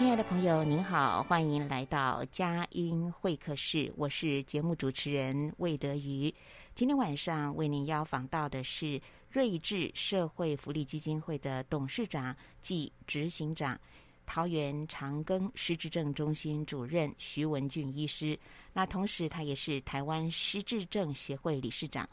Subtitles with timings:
[0.00, 6.34] 亲爱的朋友，您好，欢迎来到佳音会客室，我是节目主持人魏德瑜。
[6.74, 8.98] 今天晚上为您邀访到的是
[9.30, 13.78] 睿智社会福利基金会的董事长暨执行长，
[14.24, 18.36] 桃园长庚失智症中心主任徐文俊医师。
[18.72, 22.08] 那同时，他也是台湾失智症协会理事长。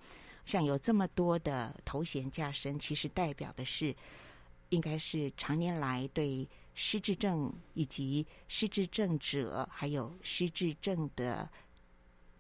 [0.46, 3.96] 像有这么多的头衔加身，其实代表的是，
[4.72, 6.46] 应该是常年来对。
[6.80, 11.50] 失智症以及失智症者，还有失智症的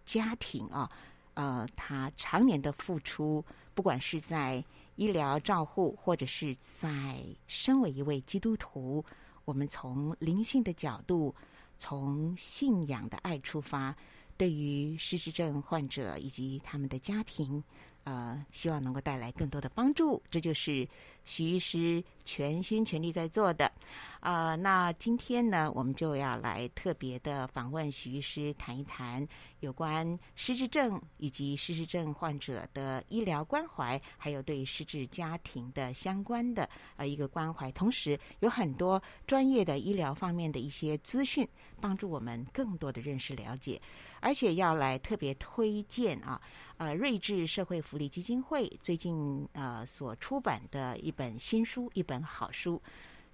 [0.05, 0.87] 家庭啊，
[1.33, 3.43] 呃，他常年的付出，
[3.73, 4.63] 不管是在
[4.95, 9.03] 医疗照护，或者是在身为一位基督徒，
[9.43, 11.33] 我们从灵性的角度，
[11.79, 13.95] 从信仰的爱出发，
[14.37, 17.63] 对于失智症患者以及他们的家庭，
[18.03, 20.21] 呃，希望能够带来更多的帮助。
[20.29, 20.87] 这就是
[21.27, 23.71] 徐医师全心全力在做的。
[24.19, 29.25] 啊、那今天呢，我们就要来特别的访问徐医师，谈一谈
[29.59, 36.67] 有关失智症以及失智症患者的医疗关怀，还有对失智家庭的相关的
[36.97, 37.71] 呃一个关怀。
[37.71, 41.47] 同时，有很多专业的医疗方面的一些资讯，
[41.79, 43.79] 帮助我们更多的认识了解。
[44.19, 46.41] 而且要来特别推荐啊，
[46.77, 52.81] 呃，睿智社会福利基金会最近呃所出版的一本新书，一本好书。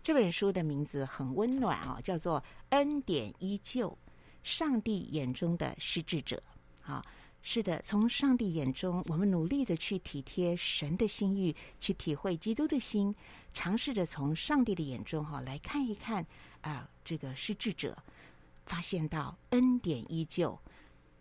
[0.01, 2.39] 这本书的名字很温暖啊，叫做
[2.69, 3.95] 《恩典依旧：
[4.41, 6.41] 上帝眼中的失智者》。
[6.91, 7.05] 啊，
[7.41, 13.13] 是的，从上帝眼中，我们努力的去体贴神的心意，去体会基督的心，
[13.53, 16.25] 尝试着从上帝的眼中哈来看一看
[16.61, 17.97] 啊，这个失智者，
[18.65, 20.57] 发现到恩典依旧，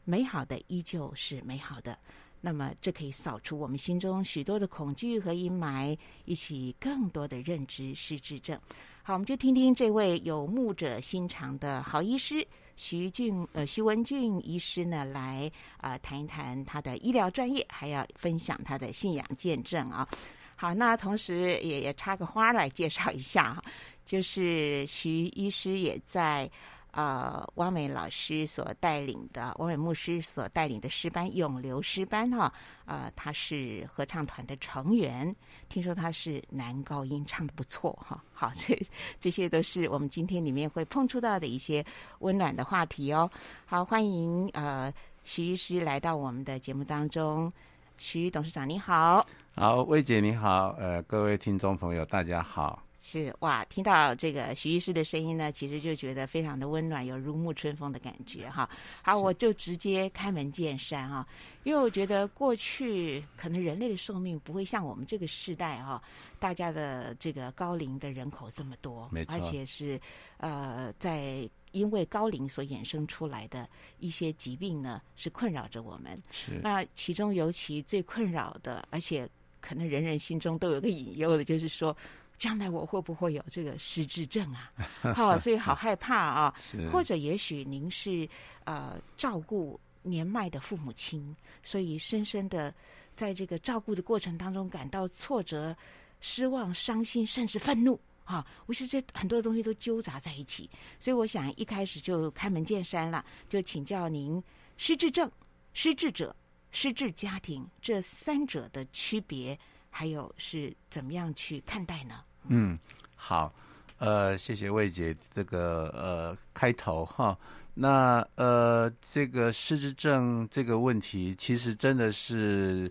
[0.04, 1.98] 美好的依旧是美好的。
[2.44, 8.58] 那么，这可以扫除我们心中许多的恐惧和阴霾，一起更多的认知失智症。
[9.04, 12.44] 好，我们就听听这位有牧者心肠的好医师
[12.74, 20.08] 徐俊呃徐文俊医师呢，来啊、呃、谈一谈他的医疗专业，还要分享他的信仰见证啊。
[20.56, 23.56] 好，那同时也也插个花来介绍一下，
[24.04, 26.50] 就是徐医师也在。
[26.92, 32.52] 呃，汪伟老师所带领的，汪伟牧师所带领的诗班永留诗班哈，
[32.84, 35.34] 呃，他是合唱团的成员，
[35.70, 38.22] 听说他是男高音唱得不错哈。
[38.34, 38.78] 好，这
[39.18, 41.82] 这些都是我们今天里面会碰触到的一些
[42.18, 43.30] 温暖的话题哦。
[43.64, 44.92] 好，欢迎呃
[45.24, 47.50] 徐医师来到我们的节目当中，
[47.96, 49.24] 徐董事长你好。
[49.54, 52.82] 好，魏姐你好，呃，各位听众朋友大家好。
[53.04, 58.70] 是哇，听到这个徐医师的声音呢，其实就觉得非常的温暖，有如沐春风的感觉哈。
[59.02, 61.26] 好，我就直接开门见山哈，
[61.64, 66.00] 因为我觉得过去可能人类的寿命不会像我们这个时代哈，
[66.38, 70.00] 大家的这个高龄的人口这么多，没错，而且是
[70.36, 73.68] 呃，在因为高龄所衍生出来的
[73.98, 76.16] 一些疾病呢，是困扰着我们。
[76.30, 79.28] 是，那其中尤其最困扰的，而且
[79.60, 81.96] 可能人人心中都有个隐忧的，就是说。
[82.38, 84.70] 将来我会不会有这个失智症啊？
[85.14, 86.54] 好，所以好害怕啊。
[86.58, 88.28] 是或者也许您是
[88.64, 92.74] 呃照顾年迈的父母亲，所以深深的
[93.14, 95.76] 在这个照顾的过程当中感到挫折、
[96.20, 98.44] 失望、伤心，甚至愤怒啊。
[98.66, 100.68] 我是这很多东西都纠杂在一起，
[100.98, 104.42] 所以我想一开始就开门见山了，就请教您：
[104.76, 105.30] 失智症、
[105.74, 106.34] 失智者、
[106.72, 109.56] 失智家庭这三者的区别，
[109.94, 112.14] 还有是怎么样去看待呢？
[112.48, 112.78] 嗯，
[113.14, 113.52] 好，
[113.98, 117.38] 呃，谢谢魏姐这个呃开头哈。
[117.74, 122.90] 那呃，这个失智症这个问题，其实真的是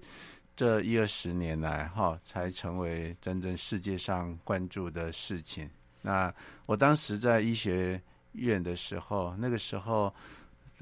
[0.55, 5.67] 这一二十年来哈，才成为真正世界上关注的事情。
[6.03, 6.31] 那
[6.67, 7.99] 我当时在医学
[8.33, 10.13] 院的时候，那个时候。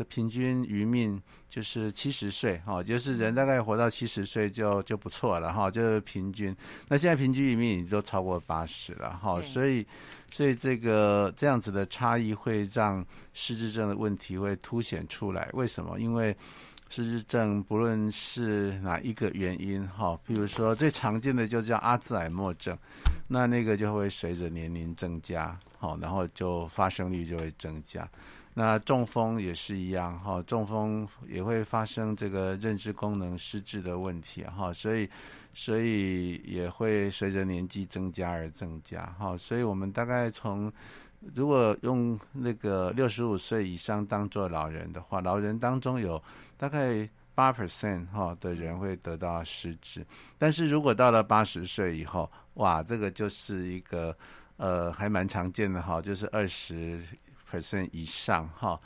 [0.06, 6.56] 平均余命就是七十岁，哈，就是人大概活到七十岁就就不错了，哈，就是平均。
[6.88, 9.86] 那现在平均余命已经都超过八十了，哈，所以，
[10.32, 15.50] 所以这个这样子的差异会让失智症的问题会凸显出来。
[15.54, 16.00] 为什么？
[16.00, 16.36] 因为
[16.90, 22.78] 失智症不论是哪一个原因，哈，比如说最常见的就叫阿兹海默症，
[23.28, 28.08] 那那个就会随着年龄增加，好，然后就发生率就会增加。
[28.60, 35.10] 那中风也是一样哈，中风也会发生这个认知功能失智的问题哈，所以
[35.54, 40.70] 所以也会随着年纪增加而增加哈，所以我们大概从
[41.34, 46.22] 如果用那个六十五岁以上当做老人的话，老人当中有
[46.58, 50.06] 大概八 percent 哈的人会得到失智，
[50.38, 54.14] 但是如果到了八十岁以后，哇，这个就是一个
[54.58, 57.00] 呃还蛮常见的哈，就是二十。
[57.50, 58.80] Percent 以上哈，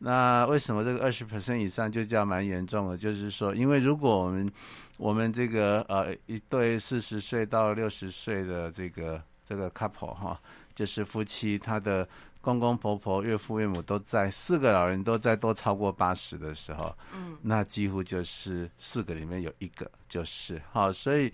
[0.00, 2.96] 那为什么这个二十 percent 以上就叫蛮严重的？
[2.96, 4.50] 就是说，因为如果我们
[4.96, 10.40] 我们这个呃一对四十岁到六十岁的这个这个 couple 哈，
[10.74, 12.08] 就是夫妻，他的
[12.40, 21.32] 公公婆婆、岳父岳母都在，四个老人都在，都超过八十的时候，嗯，那几乎就是四个里面有一个就是好，所以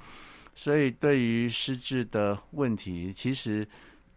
[0.55, 3.67] 所以对于失智的问题，其实。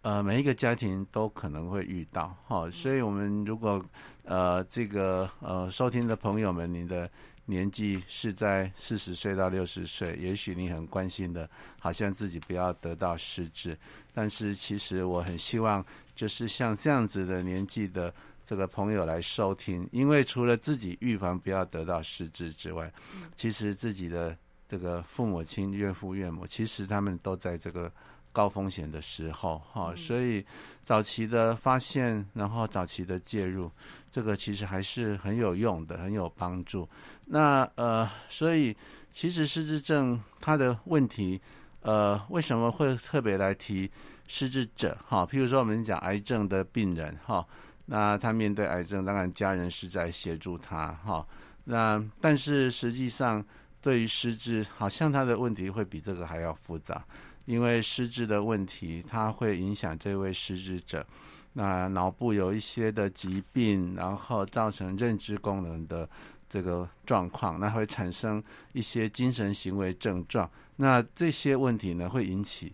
[0.01, 3.83] 呃，每一个家庭都可能会遇到，哈，所以我们如果
[4.23, 7.09] 呃这个呃收听的朋友们，你的
[7.45, 11.49] 年纪是在四十岁到六十岁，也许你很关心的，
[11.79, 13.77] 好像自己不要得到失智，
[14.13, 15.85] 但是其实我很希望，
[16.15, 18.13] 就是像这样子的年纪的
[18.45, 22.89] 这个朋友来收听，因为除了自己预防不要得到失智之外，
[23.35, 24.33] 其实自己的
[24.69, 27.91] 这个父母亲、岳父岳母，其实他们都在这个。
[28.31, 30.45] 高风险的时候，哈，所以
[30.81, 33.71] 早期的发现，然后早期的介入，
[34.09, 36.87] 这个其实还是很有用的，很有帮助。
[37.25, 38.75] 那呃，所以
[39.11, 41.39] 其实失智症它的问题，
[41.81, 43.89] 呃，为什么会特别来提
[44.27, 44.97] 失智者？
[45.07, 47.45] 哈，譬如说我们讲癌症的病人，哈，
[47.85, 51.25] 那他面对癌症，当然家人是在协助他，哈，
[51.63, 53.43] 那但是实际上
[53.81, 57.03] 对于失智，好像他的问题会比这个还要复杂。
[57.49, 61.03] 因为失智的问题，它会影响这位失智者，
[61.51, 66.07] 那脑部有一些的疾病，然后造成认知功能的
[66.47, 68.41] 这个状况，那会产生
[68.73, 70.47] 一些精神行为症状。
[70.75, 72.71] 那这些问题呢，会引起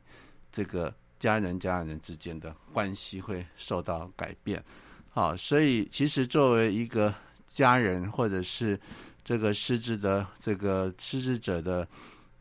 [0.52, 4.62] 这个家人家人之间的关系会受到改变。
[5.10, 7.16] 好，所以其实作为一个
[7.48, 8.78] 家人，或者是
[9.24, 11.88] 这个失智的这个失智者的。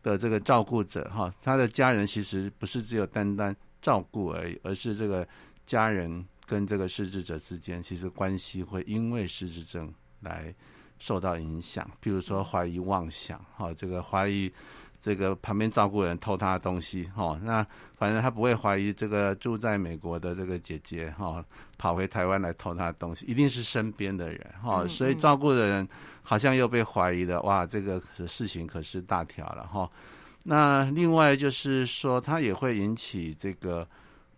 [0.05, 5.27] 的这个照顾者哈，他的家人其实不是只有单单照顾而已，而是这个
[5.67, 10.55] 家人跟这个失智者之间，其实关系会因为失智症来
[11.01, 11.91] 受到影响。
[11.99, 14.53] 比如说怀疑妄想哈，这个怀疑。
[15.05, 17.63] 这个旁边照顾人偷他的东西，哈、哦，那
[17.95, 21.45] 反正他不会怀疑这个住在美国的这个姐姐，哈、哦，
[21.77, 25.87] 跑回台湾来偷他的东西，一定是身边的人，哈、哦，所以照顾的人
[26.23, 29.91] 好像又被怀疑了，哇，这个事情可是大条了，哈、哦。
[30.45, 33.87] 那另外就是说，他也会引起这个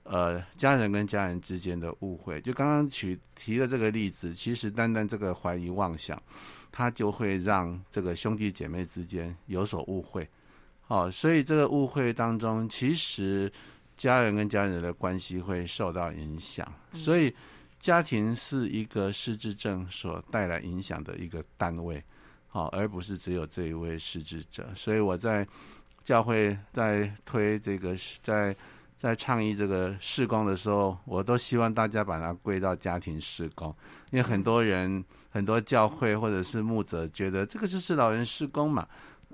[0.02, 2.40] 呃家人跟家人之间的误会。
[2.40, 6.20] 就刚刚举提的这个例子，其实单单这个怀疑妄想，
[6.72, 10.28] 他就会让这个兄弟姐妹之间有所误会。
[10.88, 13.50] 好，所以这个误会当中，其实
[13.96, 16.64] 家人跟家人的关系会受到影响。
[16.92, 17.34] 所以
[17.80, 22.00] 家庭是一个失智症所带来影响的一个单位，
[22.46, 24.68] 好，而不是只有这一位失智者。
[24.76, 25.44] 所以我在
[26.04, 28.56] 教会在推这个，在
[28.96, 33.74] 在倡议这个事工的时候，我都希望大家把它归到家庭事工，
[34.12, 38.86] 因为很多人、很多教会或者是牧者觉得这个就是老人事工嘛。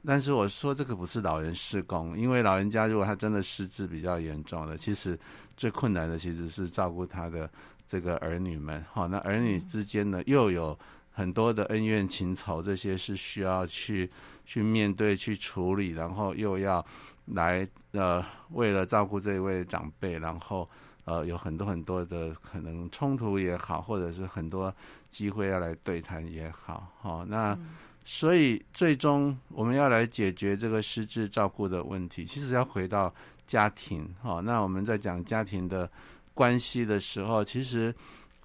[0.04, 5.16] 但是我说这个不是老人施工，因为老人家如果他真的失智比较严重的，其实
[5.56, 7.48] 最困难的其实是照顾他的
[7.86, 8.84] 这个儿女们。
[8.90, 10.76] 好，那儿女之间呢，又有
[11.12, 14.10] 很多的恩怨情仇，这些是需要去
[14.44, 16.84] 去面对、去处理，然后又要
[17.26, 20.68] 来呃，为了照顾这一位长辈，然后
[21.04, 24.74] 呃，有很多很多的可能冲突也好，或者是很多
[25.08, 26.92] 机会要来对谈也好。
[27.00, 27.56] 好，那。
[28.04, 33.14] 所以，最终我们要来解决这个失智照顾的问题，其实要回到
[33.46, 34.12] 家庭。
[34.20, 35.88] 好，那我们在讲家庭的
[36.34, 37.94] 关系的时候，其实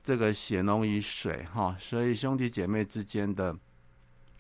[0.04, 3.56] 这个血浓于水哈，所以兄弟姐妹之间的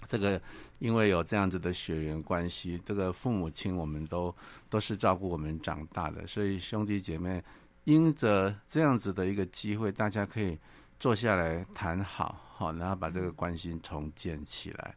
[0.07, 0.39] 这个，
[0.79, 4.33] 因为有这样子的血缘关系，这个父母亲我们都
[4.69, 7.43] 都是照顾我们长大的，所以兄弟姐妹
[7.85, 10.57] 因着这样子的一个机会，大家可以
[10.99, 14.95] 坐下来谈好，好，然后把这个关系重建起来，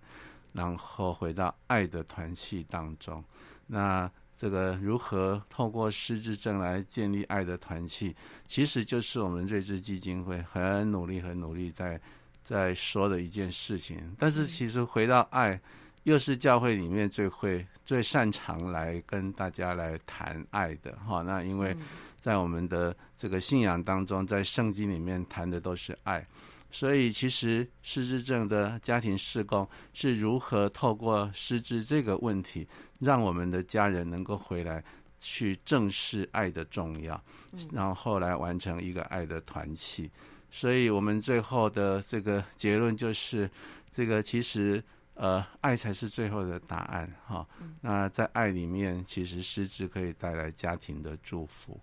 [0.52, 3.24] 然后回到爱的团契当中，
[3.66, 4.10] 那。
[4.40, 8.16] 这个如何透过失智症来建立爱的团契，
[8.46, 12.00] 其实就是我们瑞智基金会很努力、很努力在
[12.42, 14.16] 在说的一件事情。
[14.18, 15.60] 但是，其实回到爱，
[16.04, 21.22] 又是教会里面最会、最擅长来跟大家来谈爱的哈。
[21.22, 21.76] 那因为
[22.18, 26.26] 在我们的这个信仰当中，在圣经里面谈的都是爱。
[26.72, 32.64] 所以，其实失智症的家庭事工是如何透过失智这个问题，
[33.00, 34.82] 让我们的家人能够回来
[35.18, 37.20] 去正视爱的重要，
[37.72, 40.08] 然后后来完成一个爱的团契。
[40.48, 43.50] 所以我们最后的这个结论就是，
[43.90, 44.80] 这个其实
[45.20, 47.46] 呃，爱才是最后的答案哈。
[47.82, 51.78] 那在爱里面，其实失智可以带来家庭的祝福，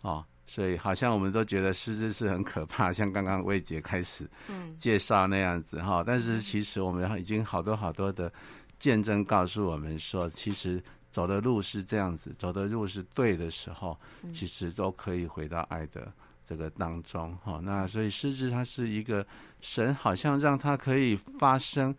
[0.00, 0.24] 啊。
[0.46, 4.28] 所以好像我们都觉得失智是很可怕，像刚刚魏姐开始
[4.76, 6.02] 介绍那样子哈。
[6.04, 8.32] 但是其实我们已经好多好多的
[8.78, 13.96] 见证告诉我们说，其实走的路是这样子，走的路是对的时候，
[14.32, 16.12] 其实都可以回到爱的
[16.44, 17.60] 这个当中哈。
[17.62, 19.24] 那所以失智它是一个
[19.60, 21.94] 神好像让它可以发生，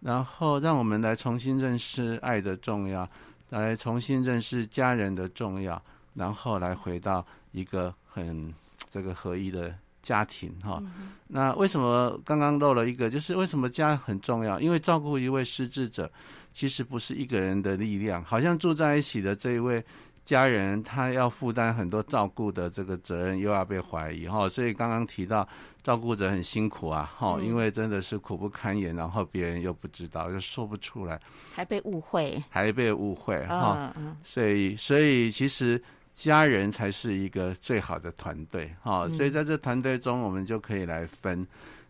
[0.00, 3.08] 然后让我们来重新认识爱的重要，
[3.50, 5.80] 来重新认识家人的重要，
[6.14, 7.24] 然后来回到。
[7.52, 8.54] 一个很
[8.88, 13.10] 这个合一的家庭哈，嗯、那为什么刚刚漏了一个？
[13.10, 14.60] 就是为什么家很重要？
[14.60, 16.08] 因为照顾一位失智者，
[16.52, 18.24] 其实不是一个人的力量。
[18.24, 19.84] 好像住在一起的这一位
[20.24, 24.48] 家人，他要负担很多照顾的这个责任，又要被怀疑哈。
[24.48, 25.48] 所以刚刚提到
[25.82, 31.20] 照顾者很辛苦啊哈，嗯、因为真的是苦不堪言，然后别人又不知道，又说不出来，
[31.54, 33.92] 还被误会，还被误会哈。
[34.22, 35.82] 所以，所以其实。
[36.12, 41.46] 家人才是一个最好的团队，哈，所以在这团队中，我们就可以来分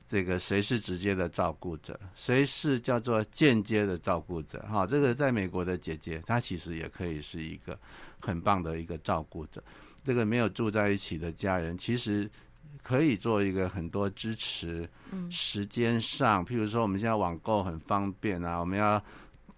[0.07, 7.77] 这个谁是直接的照顾者，谁是叫做间接的照顾者，哈，这个在美国的姐姐，她其实也可以是一个
[8.21, 9.63] 很棒的一个照顾者。
[10.05, 12.31] 这个没有住在一起的家人，其实
[12.83, 19.03] 可以做一个很多支持，嗯时间上，譬如说我们现在网购很方便啊，我们要。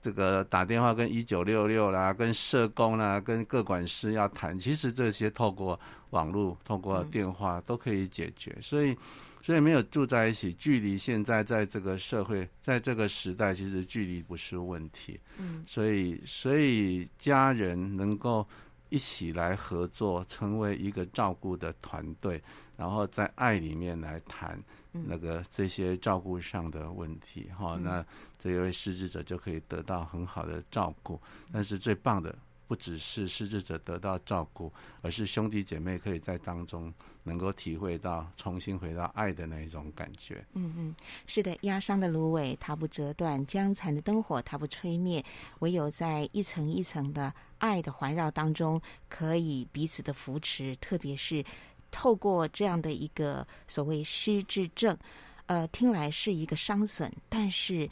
[0.05, 5.79] 这个打电话跟一九六六啦，跟社工啦，跟各管师要谈，其实这些透过
[6.11, 8.53] 网络、透过电话都可以解决。
[8.61, 8.99] 所以，
[9.43, 15.19] 所以没有住在一起，距离现在在这个社会，在这个时代，其实距离不是问题。
[15.39, 18.47] 嗯，所以，所以家人能够
[18.89, 22.41] 一起来合作，成为一个照顾的团队，
[22.77, 24.59] 然后在爱里面来谈。
[24.95, 28.05] 那个这些照顾上的问题，哈，那
[28.39, 31.19] 这一位失智者就可以得到很好的照顾。
[31.51, 32.37] 但是最棒的
[32.73, 36.91] 不只是失智者得到照顾，而是兄弟姐妹可以在当中
[37.23, 40.43] 能够体会到重新回到爱的那一种感觉。
[40.55, 45.23] 嗯嗯，是的，压伤的芦苇它不折断，将残的灯火它不吹灭，
[45.59, 51.45] 唯有在一层一层的爱的环绕当中，可以彼此的扶持，特别是。
[51.91, 54.97] 透过这样的一个所谓失智症，
[55.45, 57.87] 呃，听来是一个伤损，但是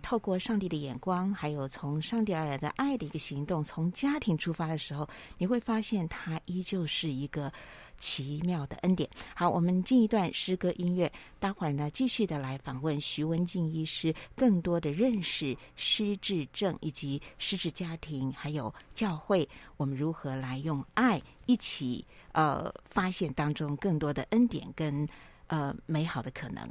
[0.00, 7.52] 透过上帝的眼光，还有从上帝而来的爱的一个行动，从家庭出发的时候，你会发现它依旧是一个
[7.98, 9.08] 奇妙的恩典。
[9.34, 22.04] 好，我们进一段诗歌音乐，待会儿呢继续的来访问徐文静医师，更多的认识失智症以及失智家庭，还有教会，我们如何来用爱一起。
[22.32, 25.04] 呃，发现当中更多的恩典跟
[25.48, 26.62] 呃美好的可能。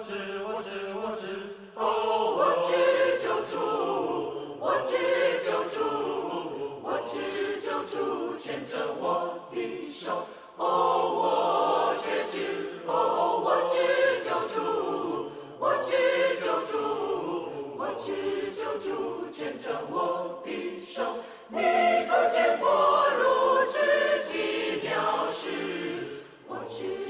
[0.00, 0.14] 我知，
[0.48, 1.28] 我知，我知，
[1.74, 1.84] 哦，
[2.38, 2.72] 我知
[3.20, 3.60] 救主，
[4.58, 4.96] 我知
[5.44, 5.76] 救主，
[6.82, 10.24] 我知救主牵着我的手，
[10.56, 10.64] 哦，
[11.20, 13.76] 我却知，哦，我知
[14.24, 14.56] 救主，
[15.58, 15.92] 我知
[16.40, 16.80] 救主，
[17.76, 18.08] 我知
[18.56, 20.48] 救主牵着我的
[20.86, 21.02] 手。
[21.48, 21.58] 你
[22.08, 23.76] 可见过如此
[24.22, 26.24] 奇妙事？
[26.48, 27.09] 我知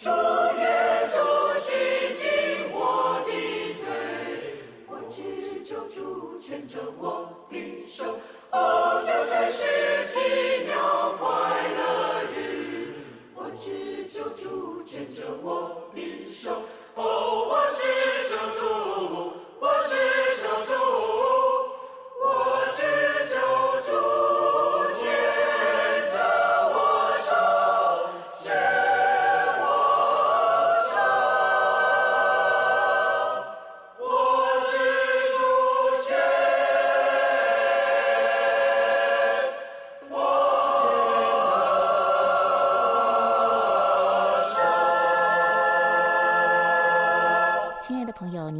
[0.00, 0.14] 主耶
[1.08, 1.72] 稣洗
[2.14, 3.32] 净我的
[3.74, 8.04] 罪，我只求主牵着我的手。
[8.52, 11.26] 哦，这真是奇妙快
[11.76, 12.94] 乐日。
[13.34, 16.62] 我只求主牵着我的手，
[16.94, 17.82] 哦，我只
[18.28, 20.27] 求主，我只。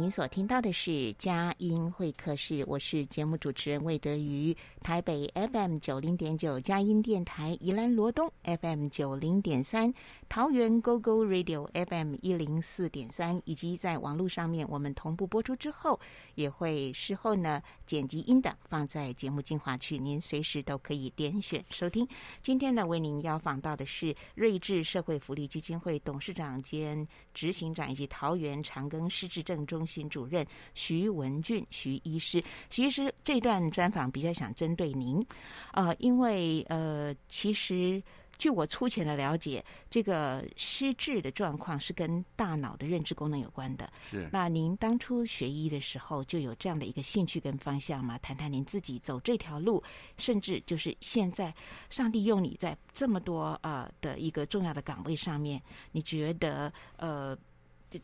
[0.09, 4.55] 所听到的是佳音会客室，我是节目主持人魏德瑜。
[4.81, 9.93] 台北 FM 九零点九佳音电台，宜兰罗东 FM 九零点三，
[10.29, 15.99] 桃园 GO GO Radio FM 一零四点三，以及在网络上面，我们同步播出之后，
[16.35, 22.07] 也会事后呢剪辑音档放在节目精华区，您随时都可以点选收听。
[22.41, 32.43] 今天呢，为您邀访到的是睿智社会福利基金会董事长兼执行长，以及桃园长庚失智症中心主任徐文俊徐医师。
[32.69, 35.25] 徐医师这段专访比较想针对您，
[35.73, 38.01] 呃，因为呃，其实
[38.37, 43.91] 据我粗浅的了解，这个失智的状况是跟大脑的认知功能有关的。
[44.09, 44.29] 是。
[44.31, 48.17] 那您当初学医的时候就有这样的一个兴趣跟方向吗？
[48.19, 49.83] 谈谈您自己走这条路，
[50.17, 51.53] 甚至就是现在
[51.89, 57.37] 上帝用你在这么多呃的一个重要的岗位上面，你觉得呃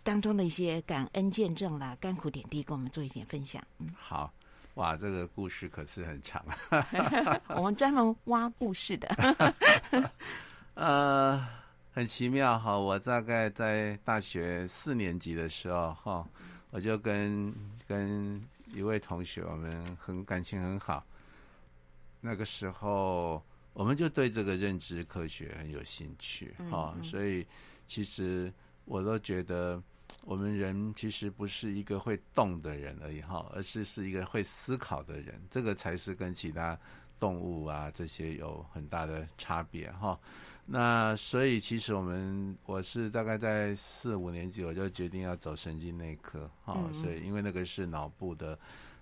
[0.04, 3.62] 当中的一些感恩见证啦、甘苦点滴，跟我们做一点分享。
[3.80, 4.34] 嗯，好。
[4.76, 6.46] 哇，这个故事可是很长。
[7.56, 9.08] 我们专门挖故事的。
[10.74, 11.48] 呃，
[11.94, 12.78] 很奇妙哈。
[12.78, 16.28] 我大概在大学四年级的时候哈，
[16.72, 17.56] 我就跟
[17.88, 21.02] 跟一位同学，我们很感情很好。
[22.20, 27.48] 那个时候，我们就对这个认知科学很有兴趣哈，嗯嗯，所以
[27.88, 28.52] 其实
[28.86, 29.82] 我都觉得。
[30.24, 36.78] 我们人其实不是一个会动的人而已哈，而是是一个会思考的人，这个才是跟其他
[37.20, 40.20] 动物啊这些有很大的差别哈。
[40.66, 48.58] 那所以其实我们我是大概在四五年级我就决定要走神经内科哈，所以因为那个是脑部的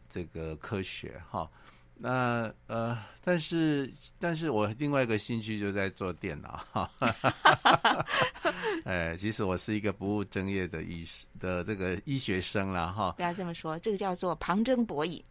[0.10, 1.50] 这个科学哈。
[1.96, 6.92] 那呃，但是，但是我另外一个兴趣就在做电脑哈。
[8.84, 11.08] 哎，其实我是一个不务正业的医
[11.40, 13.14] 的这个医学生了哈。
[13.14, 15.24] 不要这么说，这个叫做旁征博引。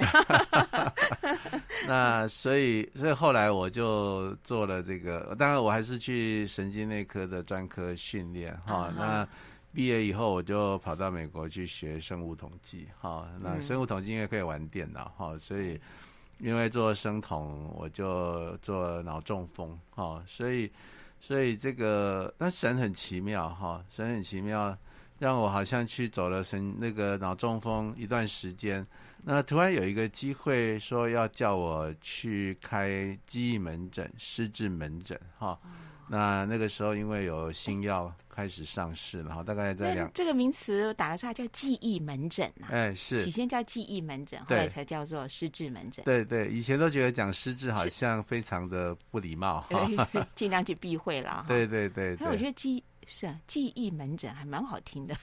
[1.87, 8.89] 那所以，所以后来我就做了这个，当然我还是去神经内科的专科训练哈。
[8.89, 8.93] Uh.
[8.97, 9.29] 那
[9.75, 13.29] 毕业以后，我就跑到美国去学生物统计哈。
[13.39, 15.79] 那生物统计因为可以玩电脑哈，所以。
[16.43, 20.69] 因为做生酮，我就做脑中风，哈，所以，
[21.21, 24.77] 所以这个，那神很奇妙，哈，神很奇妙，
[25.21, 28.85] 让我好像去走了神那个脑中风一段时间，
[29.23, 35.57] 那突然有一个机会说要叫我去开记忆门诊、失智门诊，哈。
[36.09, 46.05] 那那个时候，因为有新药开始上市，然后大概在两这个名词打个岔叫记忆门诊啊，哎是，起先叫记忆门诊，后来才叫做失智门诊。
[46.05, 49.65] 对对，以前都觉得讲失智好像非常的不礼貌，
[50.35, 51.45] 尽量去避讳了。
[51.49, 55.15] 对对对，但我觉得记是啊，记忆门诊还蛮好听的。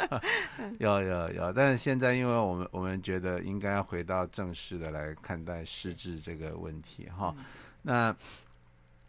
[0.80, 7.44] 有有有，但是现在因为我们我们觉得应该要回到正式的来看待失智这个问题哈，嗯、
[7.82, 8.16] 那。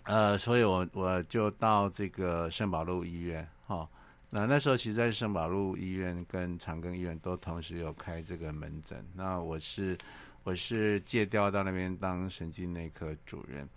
[0.08, 3.90] 呃，所以我我就到这个圣保禄医院，哈、哦，
[4.30, 9.06] 那那时候其实，在圣保禄医院跟长庚医院都同时有开这个门诊。
[9.14, 9.98] 那我是
[10.46, 13.68] 我是借调到那边当神经内科主任。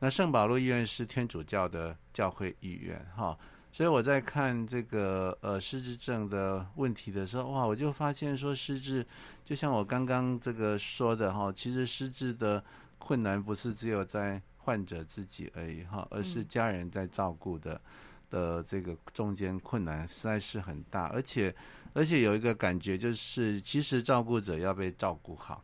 [0.00, 3.38] 那圣保禄医院是天主教的教会医院，哈、哦，
[3.70, 9.06] 所以我在看这个呃失智症的问题的时候，哇，我就发现说失智，
[9.44, 12.60] 就像我刚刚这个说的哈、其实失智的
[12.98, 14.42] 困难不是只有在。
[14.66, 17.80] 患者自己而已哈，而是家人在照顾的、
[18.30, 21.54] 嗯、的这个中间困难实在是很大，而且
[21.92, 25.62] 而且有一个感觉就是，其实照顾者要被照顾好，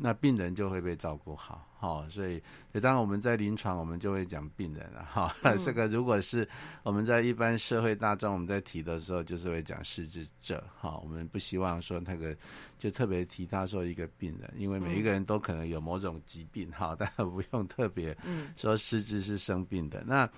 [0.00, 2.40] 那病人就会被照顾好，好，所以，
[2.74, 5.34] 当然我们在临床，我们就会讲病人了，哈。
[5.56, 6.48] 这个如果是
[6.84, 10.96] 我们在一般社会大众，我们在提的时候，就是会讲失智者，哈。
[11.02, 12.36] 我们不希望说那个
[12.78, 18.16] 就特别提他说一个病人，因为每一个人都可能有某种疾病，哈，但不用特别
[18.56, 20.04] 说失智是生病的。
[20.06, 20.30] 那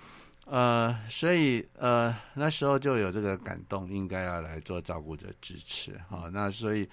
[0.45, 6.31] 呃，所以呃那时候就有这个感动，应该要来做照顾者支持，哈。
[6.33, 6.89] 那所以。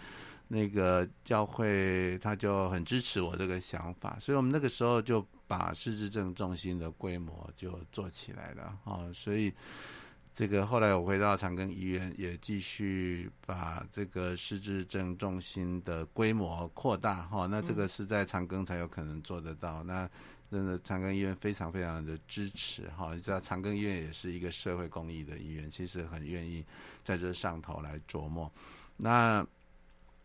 [0.49, 9.05] 那个教会他就很支持我这个想法，所以我们那个时候就把失智症中心的规模就做起来了啊。
[9.13, 9.53] 所以
[10.33, 17.47] 这个后来我回到长庚医院，也继续把这个失智症中心的规模扩大哈。
[17.47, 19.83] 那这个是在长庚才有可能做得到。
[19.83, 20.09] 那
[20.51, 23.13] 真的长庚医院非常非常的支持哈。
[23.15, 26.65] 你知道长庚医院也是一个社会公益的医院，其实很愿意
[27.05, 28.51] 在这上头来琢磨。
[28.97, 29.47] 那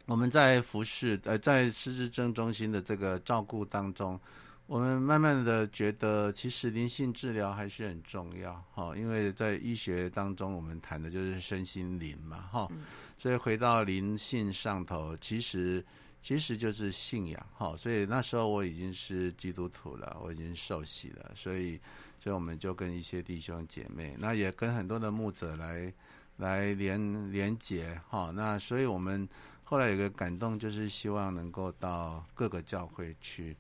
[0.06, 4.20] 我们在服侍呃，在失智症中心的这个照顾当中，
[4.66, 12.70] 我们慢慢的觉得，其实灵性治疗还是很重要哈，因为在医学当中，我们谈的就是身心灵嘛哈，
[13.18, 15.82] 所以回到灵性上头，其实
[16.22, 21.80] 其实就是信仰哈，所以那时候我已经是基督徒了，我已经受洗了，所以
[22.20, 25.94] 所以我们就跟一些弟兄姐妹，那也跟很多的牧者来
[26.36, 29.26] 来连连结哈，那所以我们。
[29.74, 33.58] 后来有个感动，就是希望能够到各个教会去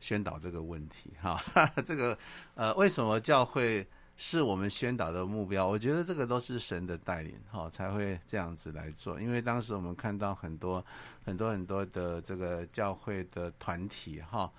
[0.00, 1.12] 宣导这个问题。
[1.22, 1.40] 哈，
[1.86, 2.18] 这个
[2.56, 5.64] 呃，为什么教会是我们宣导的目标？
[5.64, 9.20] 我觉得这个都是神的带领，哈，才会这样子来做。
[9.20, 10.84] 因为当时我们看到很多
[11.24, 14.50] 很多很多的这个教会的团体，哈，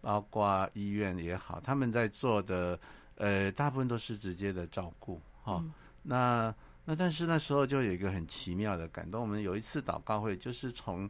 [0.00, 2.76] 包括医院也好，他们在做的
[3.14, 6.52] 呃，大部分都是直接的照顾，哈，嗯、那。
[6.84, 9.22] 那但是那时候就有一个很奇妙的感动。
[9.22, 11.08] 我们有一次祷告会，就是从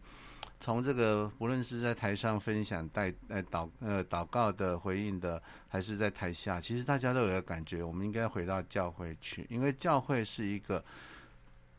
[0.60, 10.84] 从这个不论是在台上分享带呃祷呃祷告的回应的，还是在台下，其实大家都有一个感觉，我们应该回到教会去，因为教会是一个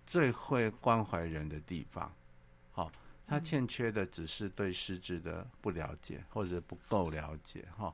[0.05, 2.11] 最会关怀人的地方。
[2.71, 2.91] 好，
[3.27, 7.93] 他欠缺的只是对失智的不了解或者不够了解哈。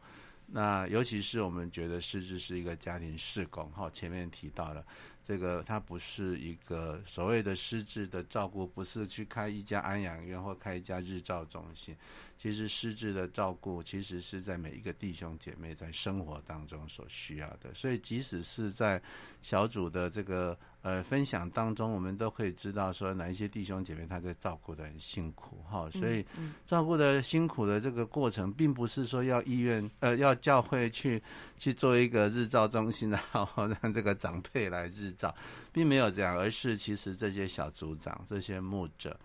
[0.51, 4.83] 那尤其是我们觉得失智是一个家庭事工哈，前面提到了。
[5.29, 11.95] 这个它不是一个所谓的失智的照顾，不是去开一家安养院或开一家日照中心。
[12.35, 17.71] 其实失智的照顾，其实是在每一个弟兄姐妹在生活当中所需要的。
[17.75, 18.99] 所以即使是在
[19.43, 25.87] 小组的这个呃分享当中，我们都可以知道说哪一些弟兄姐妹他在照顾的很辛苦哈。
[25.91, 26.25] 所以
[26.65, 31.21] 照顾的辛苦的这个过程，并不是说要医院呃要教会去
[31.59, 35.35] 去做一个日照中心，然后让这个长辈来日照。
[35.71, 39.15] 并没有这样，而是其实这些小组长、这些牧者，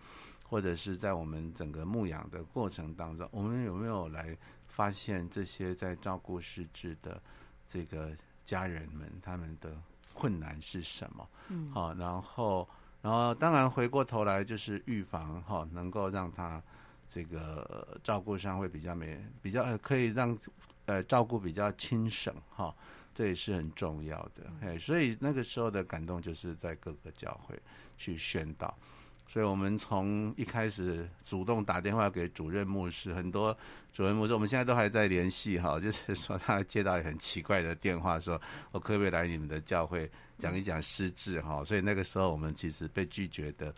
[0.43, 7.19] 或者是在我们整个牧养的过程当中，我们有没有来发现这些在照顾失智的
[7.65, 8.11] 这个
[8.43, 9.75] 家人们他们的
[10.13, 11.27] 困难是什么？
[11.47, 12.67] 嗯，好，然后，
[13.01, 16.61] 然后当然回过头来就是预防，哈，能够让他
[17.07, 20.37] 这个照顾上会比较没比较可以让
[20.85, 22.75] 呃照顾比较轻省，哈。
[23.17, 27.57] 这也是很重要的，哎，所以那个时候的感动就是在各个教会
[27.97, 28.77] 去宣导，
[29.25, 33.57] 所以我们从一开始主动打电话给主任牧师，很多
[33.93, 38.33] 主任牧师我们现在都还在联系哈， 就是说他接到很奇怪的电话，说
[38.73, 43.73] 我可不可以来你们的教会讲一讲失智哈，所以那个时候我们其实被拒绝的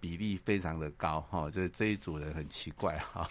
[0.00, 3.28] 比例非常的高哈，这这一组人很奇怪哈，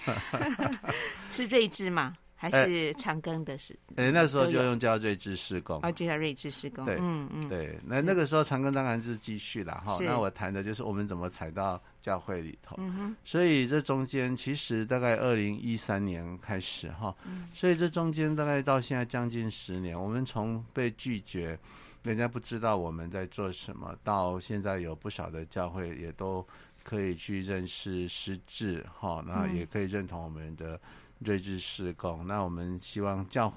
[1.32, 2.16] 是睿智吗？
[2.40, 9.98] 还是长庚的事，呃、那时候就用叫睿智施工，哦，就叫睿智施工，对，嗯嗯，对，那那个时候长庚当然是继续了哈。
[10.02, 17.16] 那我谈的就是我们怎么踩到教会里头，嗯哼，所以这中间其实大概二零一三年开始哈，
[17.56, 21.58] 所以这中间大概到现在将近十年，我们从被拒绝，
[22.04, 26.46] 人家不知道我们在做什么，到现在有不少的教会也都
[26.84, 30.80] 可以去认识失智哈，那也可以认同我们的。
[31.20, 33.52] 睿智事工，那我们希望教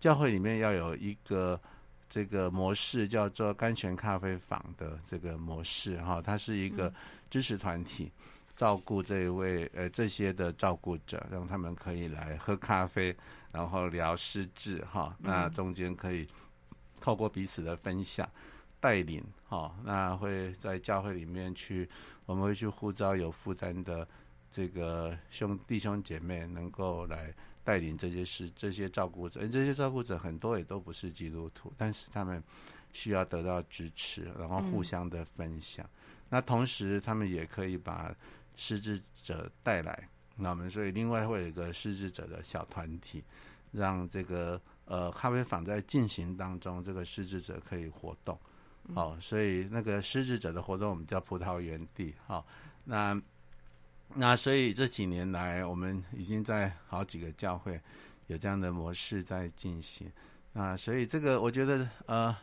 [0.00, 1.60] 教会里面要有一个
[2.08, 6.92] 这个模式，叫做甘泉咖啡坊的这个模式哈，它是一个
[7.30, 8.10] 支持团体，
[8.56, 13.16] 照顾这一位呃这些的照顾者，让他们可以来喝咖啡，
[13.52, 16.28] 然后聊失智哈，那中间可以
[17.00, 18.28] 透过彼此的分享
[18.80, 21.88] 带领哈，那会在教会里面去，
[22.26, 24.06] 我们会去呼召有负担的。
[24.54, 32.40] 这个兄弟兄姐妹能够来带领这些事，这些照顾者，这些照顾者很多也都不是基督徒，但是他们
[32.92, 35.84] 需要得到支持，然后互相的分享。
[35.84, 35.90] 嗯、
[36.28, 38.14] 那同时，他们也可以把
[38.54, 43.24] 失智者带来，那我们所以另外会有一个失智者的小团体，
[43.72, 48.38] 让这个呃咖啡坊在进行当中，这个失智者可以活动。
[48.94, 52.14] 好、哦，所以那个失智者的活动我们叫葡萄园地。
[52.24, 52.44] 哈、哦，
[52.84, 53.20] 那
[54.14, 57.80] 那所以这几年来，我们已经在好几个教会
[58.28, 60.10] 有这样的模式在进行。
[60.54, 62.36] 啊，所以这个我觉得呃。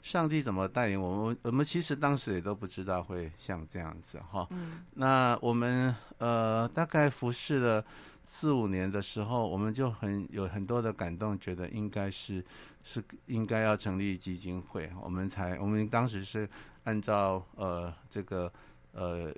[0.00, 1.36] 上帝怎么带领我们？
[1.42, 4.46] 我们其实当时也都不知道会像这样子哈。
[4.50, 4.84] 嗯。
[4.94, 7.84] 那我们呃大概服侍了
[8.24, 12.42] 四五年的时候，我们就很有很多的感动，觉得应该是
[12.84, 16.48] 是应该要成立基金会，我们才我们当时是
[16.84, 18.50] 按照呃这个
[18.92, 19.34] 呃。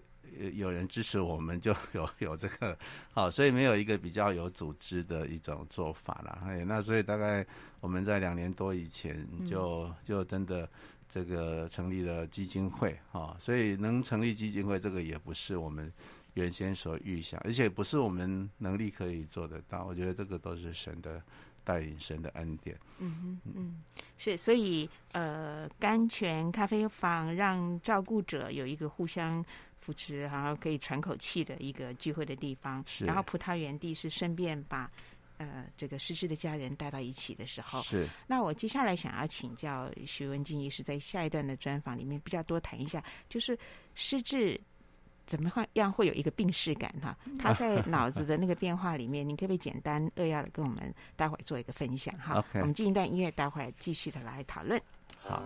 [0.54, 2.76] 有人支持我们， 就有有这个
[3.12, 6.42] 好，所以没有一个比较有组织的一种做法啦。
[6.46, 7.44] 哎，那所以大概
[7.80, 10.68] 我们在两年多以前就就真的
[11.08, 15.92] 这个成立了基金会哈，所以能成立基金会，这个也不是我们
[16.34, 19.84] 原先所预想，而且不是我们能力可以做得到。
[19.84, 21.22] 我觉得这个都是神的
[21.64, 22.78] 带领，神的恩典。
[22.98, 23.82] 嗯嗯嗯，
[24.16, 29.44] 是，所以呃，甘泉咖啡坊让照顾者有一个互相。
[29.80, 32.84] 扶持，然后可以喘口气的一个聚会的地方。
[32.86, 33.04] 是。
[33.04, 34.90] 然后葡萄园地是顺便把
[35.38, 37.82] 呃这个失智的家人带到一起的时候。
[37.82, 38.08] 是。
[38.26, 43.58] 那我接下来想要请教徐文静医师，在下一段的专访里面比较多谈一下，就是
[43.94, 44.60] 失智
[45.26, 47.16] 怎么会样会有一个病逝感哈？
[47.38, 54.80] 他在脑子的那个变化里面，你可不可以简单扼要的跟我们待会儿做一个分享哈 我们进一段音乐，待会儿继续的来讨论。
[55.22, 55.40] 好。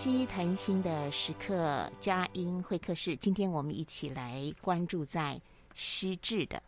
[0.00, 3.16] 西谈心的时刻，佳音会客室。
[3.16, 5.40] 今天我们一起来关注在
[5.74, 6.62] 失智的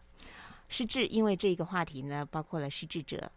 [0.68, 3.30] 失智，因为这个话题呢，包括了失智者、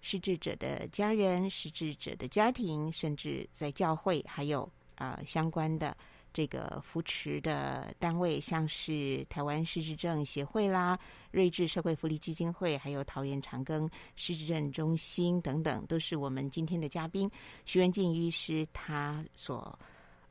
[0.00, 5.94] 失智者的家人、失智者的家庭，甚至在教会还有啊、相关的。
[6.34, 10.98] 这个扶持的单位，像是台湾失智症协会啦、
[11.30, 17.30] 睿智社会福利基金会，还有桃园长庚失智症中心等等，都是我们今天的嘉宾。
[17.64, 19.78] 徐文静医师他所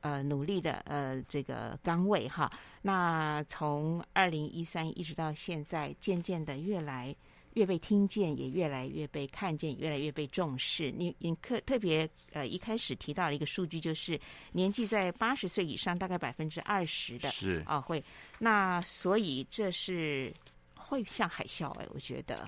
[0.02, 7.16] 呃努力的呃这个岗位哈，那从二零一三一直到现在，渐渐的越来。
[7.56, 10.92] 越被听见，也越来越被看见，越来越被重视。
[10.92, 14.20] 你你特特别呃一开始提到了一个数据，就是
[14.52, 18.04] 年纪在八十岁以上，大概百分之二十的是啊会。
[18.40, 20.34] 那所以这是
[20.76, 22.48] 会像海啸哎，我觉得，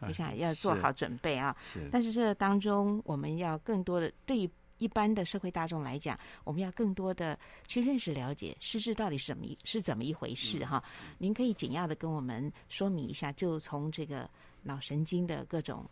[0.00, 1.56] 我想要做好准备啊。
[1.72, 1.88] 是。
[1.90, 4.50] 但是这当中，我们要更多的对于
[4.82, 10.82] 一般的社会大众来讲，我们要更多的去认识了解失智到底是怎么一是怎么一回事哈。
[11.18, 14.28] 您可以简要的跟我们说明一下，就从这个。
[14.64, 15.84] 脑神经的各种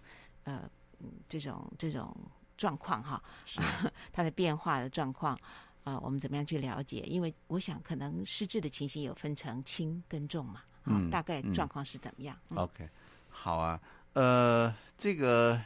[0.45, 0.63] 呃
[1.29, 2.17] 这种这种
[2.57, 3.61] 状况哈，是
[4.15, 5.35] 它的变化的状况，
[5.83, 7.01] 啊、呃，我们怎么样去了解？
[7.01, 12.89] 因为我想可能失智的情形有分成轻跟重嘛，啊、嗯，大概状况是怎么样、？OK，
[13.29, 13.81] 好啊，
[14.13, 15.61] 呃，这个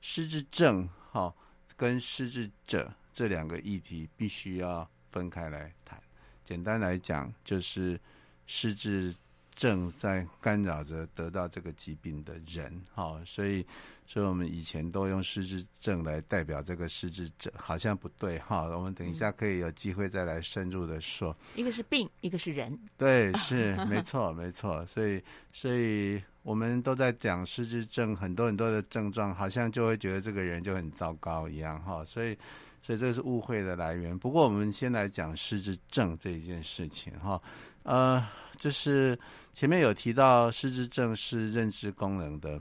[0.00, 1.34] 失智症哈、哦、
[1.82, 6.00] 跟失智者这两个议题必须要分开来谈。
[6.44, 7.98] 简单来讲，就是
[8.46, 9.12] 失智。
[9.54, 13.64] 症在干扰着得到这个疾病的人，哈，所以，
[14.06, 18.62] 所以我们以前都用失智症来代表这个失智者，好像不对，哈。
[18.62, 21.36] 我们等一下可以有机会再来深入的说。
[21.54, 22.76] 一个是病，一个是人。
[22.96, 24.84] 对，是 没错，没错。
[24.86, 32.04] 所以，所以我们都在讲失智症，很多很多的症状，好像就会觉得这个人就很糟糕一样，哈。
[32.04, 32.36] 所以，
[32.82, 34.18] 所以这是误会的来源。
[34.18, 37.40] 不过，我们先来讲失智症这一件事情，哈。
[37.84, 38.24] 呃，
[38.56, 39.18] 就是
[39.52, 42.60] 前面有提到失智症是认知功能的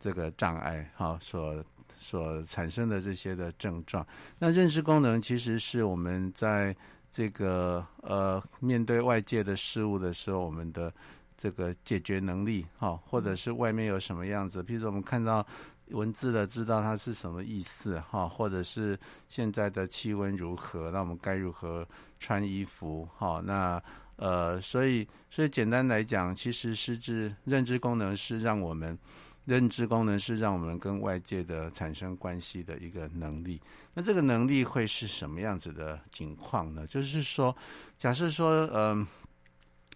[0.00, 1.64] 这个障碍，哈，所
[1.98, 4.06] 所产生的这些的症状。
[4.38, 6.74] 那认知功能其实是我们在
[7.10, 10.92] 这个呃面对外界的事物的时候，我们的
[11.36, 15.46] 这个解决能力，哈，或者是外面有什么样子，譬如说我们看到
[15.90, 21.86] 文字的，知道它是什么意思，哈，或者是现在的气温如何，那我们该如何
[22.18, 23.82] 穿衣服，哈，那。
[24.18, 28.98] 呃，所以，所以简单来讲，其实失智认知功能是让我们
[29.44, 33.60] 认知功能是让我们跟外界的产生关系的一个能力。
[33.92, 36.86] 那这个能力会是什么样子的情况呢？
[36.86, 37.54] 就是说，
[37.98, 39.06] 假设说，嗯、呃，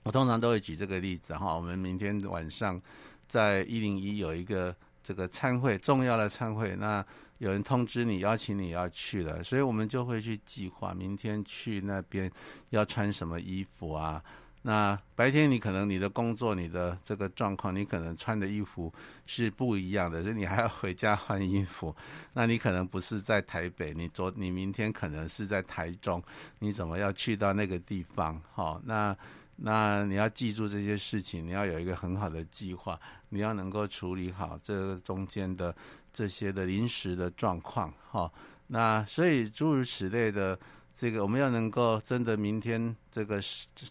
[0.02, 1.54] 我通常都会举这个例子哈。
[1.54, 2.80] 我们明天晚上
[3.26, 7.04] 在一零一有一个这个参会，重要的参会，那。
[7.40, 12.30] 有人通知你，邀请你要去了，所以我们就会去计划明天去那边
[12.68, 14.22] 要穿什么衣服啊。
[14.60, 18.92] 那白天你可能你的工作、你的这个状况，你可能穿的衣服
[19.24, 21.96] 是不一样的，所以你还要回家换衣服。
[22.34, 26.22] 那你可能不是在台北，你昨你明天可能是在台中，
[26.58, 28.38] 你怎么要去到那个地方？
[28.52, 29.16] 好，那
[29.62, 35.74] 那你要记住这些事情，你要有一个很好的计划，你要能够处理好这中间的。
[36.12, 38.28] 这些的临时的状况，哈，
[38.66, 40.58] 那所以诸如此类的
[40.92, 43.40] 这个，我们要能够真的明天这个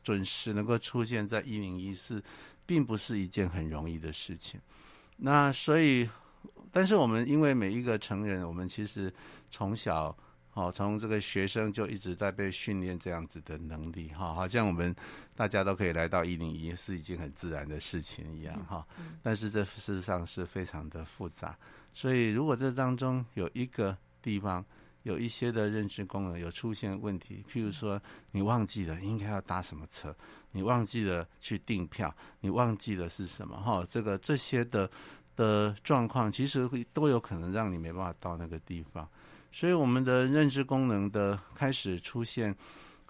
[0.04, 2.22] 准时能够出现在一零一四，
[2.66, 4.60] 并不是一件很容易的事情。
[5.16, 6.10] 那所以，
[6.74, 9.12] 但是我们因为每一个成人，我们其实
[9.50, 10.14] 从小，
[10.60, 14.94] 哦，从这个学生就一直在被训练这样子的能力，哈，好像我们
[15.34, 18.86] 大家都可以来到一零一是一件很自然的事情一样，哈。
[19.24, 21.58] 但是这事实上是非常的复杂。
[21.94, 24.64] 所以，如果这当中有一个地方
[25.04, 30.14] 有一些的认知功能有出现问题，譬如说你忘记了应该要搭什么车，
[30.52, 34.90] 你忘记了去订票，你忘记了是什么哈，这个这些的
[35.38, 39.08] 的状况，其实会都有可能让你没办法到那个地方。
[39.52, 42.56] 所以，我们的认知功能的开始出现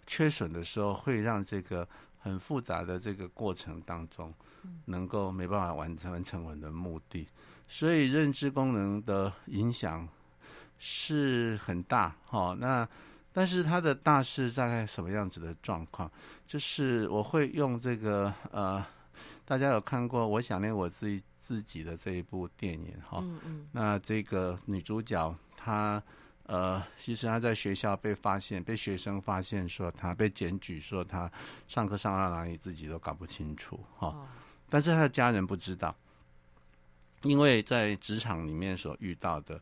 [0.08, 1.88] 缺损的时候，会让这个
[2.20, 4.34] 很复杂的这个过程当中，
[4.86, 7.28] 能够没办法完成完成我们的目的。
[7.68, 10.08] 所以认知功能的影响
[10.78, 12.56] 是很大，哈。
[12.60, 12.88] 那
[13.32, 16.10] 但是它的大是大概什么样子的状况？
[16.48, 18.84] 就是我会用这个呃，
[19.46, 23.20] 大家有看过《我想念我自己自己的》这一部电影，哈。
[23.22, 23.68] 嗯嗯。
[23.72, 26.02] 那这个女主角她
[26.52, 31.32] 呃，其实他在学校被发现，被学生发现说他被检举说他
[31.68, 34.28] 上课上到哪里自己都搞不清楚，哈。
[34.68, 35.96] 但是他的家人不知道。
[37.22, 39.62] 因为在职场里面所遇到的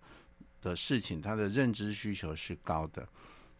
[0.62, 3.06] 的事情，他的认知需求是高的。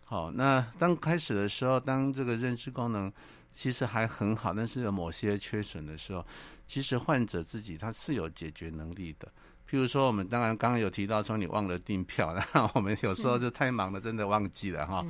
[0.06, 3.12] 好，那当开始的时候，当这个认知功能
[3.52, 6.26] 其实还很好，但是有某些缺损的时候，
[6.66, 9.30] 其实患者自己他是有解决能力的。
[9.70, 15.06] 譬如说，我们当然刚刚有提到说你忘了订票， 那我们有时候就太忙了，真的忘记了哈。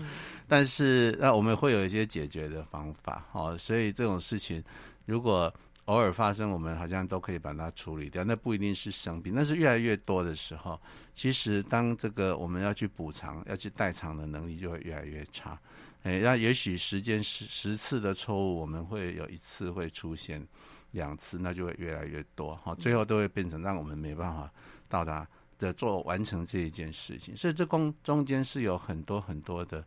[0.48, 3.26] 但是那我们会有一些解决的方法。
[3.32, 4.64] 好，所以这种事情
[5.06, 5.54] 如果。
[5.88, 8.22] 偶尔发生，我们好像都可以把它处理掉。
[8.22, 10.78] 那不一定是生病，但是越来越多的时候，
[11.14, 15.58] 其实当这个我们要去补偿、要去代偿的能力就会越来越差。
[16.04, 20.46] 哎，那也许时间十十次的错误，我们会有一次会出现
[20.92, 22.56] 两次，那就会越来越多。
[22.56, 24.52] 好，最后都会变成让我们没办法
[24.88, 27.36] 到达的做完成这一件事情。
[27.36, 29.86] 所以这中中间是有很多很多的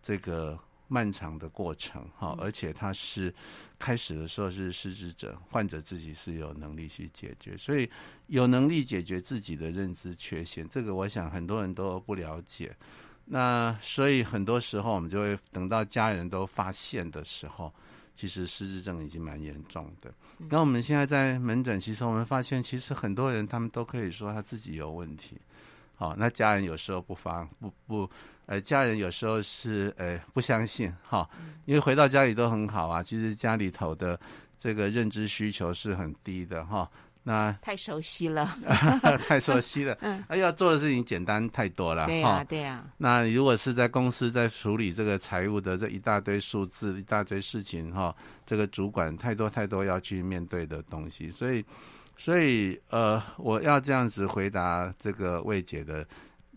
[0.00, 0.58] 这个。
[0.90, 3.30] 漫长的过程，哈，而且它是
[3.78, 7.86] 开始的时候是失智者，患者自己是有能力去解决，所以
[8.28, 12.74] 有能力解决自己的认知缺陷，这个我想很多人都不了解。
[13.30, 17.72] 那所以很多时候我们就会等到家人都发现的时候，
[18.14, 20.10] 其实失智症已经蛮严重的。
[20.48, 25.36] 那我们现在在门诊，其实我们发现，其实很多人他们都可以说他自己有问题。
[25.94, 28.10] 好，那家人有时候不发不不，
[28.46, 31.28] 呃，家人有时候是呃不相信哈，
[31.66, 34.18] 因为回到家里都很好啊，其实家里头的
[34.56, 36.88] 这个认知需求是很低的哈。
[37.28, 38.56] 那太熟悉了，
[39.28, 39.94] 太熟悉了。
[40.00, 42.06] 嗯，哎，要做的事情简单太多了。
[42.06, 42.82] 对呀，对呀。
[42.96, 48.16] 那如果是在公司在处理这个财务的这一大堆数字、一大堆事情哈，
[48.46, 51.62] 这个主管太多太多要去面对的东西，所以，
[52.16, 56.06] 所以呃，我要这样子回答这个魏姐的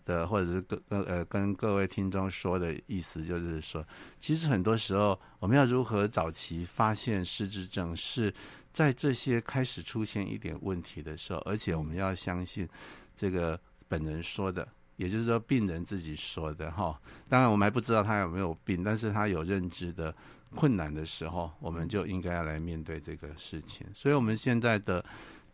[0.06, 3.86] 的，或者是跟跟呃跟各位听众说的意思，就是说，
[4.18, 8.32] 其实很多时候我们要如何早期发现失智症是。
[8.72, 12.66] 在这些开始出现一点问题的时候，而且我们要相信
[13.14, 14.66] 这个本人说的，
[14.96, 16.98] 也就是说病人自己说的哈。
[17.28, 20.14] 当然我们还不知道他有没有病，但是他有认知的
[20.54, 23.86] 困难的时候，我们就应该要来面对这个事情。
[23.92, 25.04] 所以我们现在的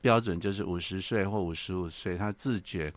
[0.01, 2.93] 标准就是五十岁或五十五岁，他自觉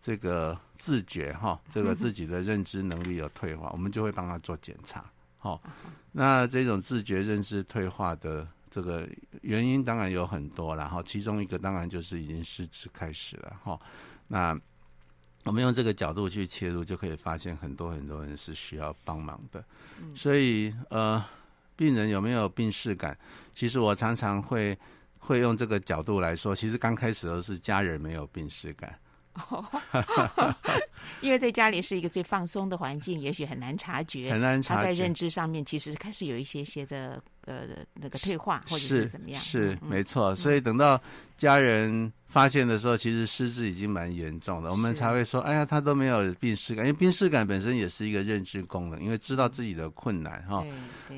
[0.00, 5.08] 这个自觉哈，这个自己的认知能力有退化，我们就会帮他做检查。
[5.38, 5.62] 好，
[6.10, 8.48] 那这种自觉认知退化的。
[8.74, 9.06] 这个
[9.42, 13.78] 原因当然有很多，然后其中一个当然就是已经失职开始了哈。
[14.26, 14.58] 那
[15.44, 19.64] 我们用这个角度去切入，就可以发现很多很多人是需要帮忙的。
[20.14, 21.22] 所以呃，
[21.76, 23.16] 病人有没有病逝感？
[23.52, 24.78] 其实我常常会
[25.18, 28.96] 会用这个角度来说，其实刚开始都是家人没有病逝感。
[29.34, 29.64] 哦，
[31.20, 34.30] 因为在家里是一个最放松的环境，也许很难察觉。
[34.30, 34.80] 很难察觉。
[34.80, 39.40] 他在认知上面其实开始有一些些的呃那个退化，或者是怎么样？
[39.42, 40.34] 是，是没错。
[40.34, 41.00] 所以等到
[41.36, 46.86] 家人发现的时候，其实失智已经蛮严重的，我们才会说：哎呀，他都没有病识感。
[46.86, 50.64] 因为病识感本身也是一个认知功能，因为知道自己的困难哈。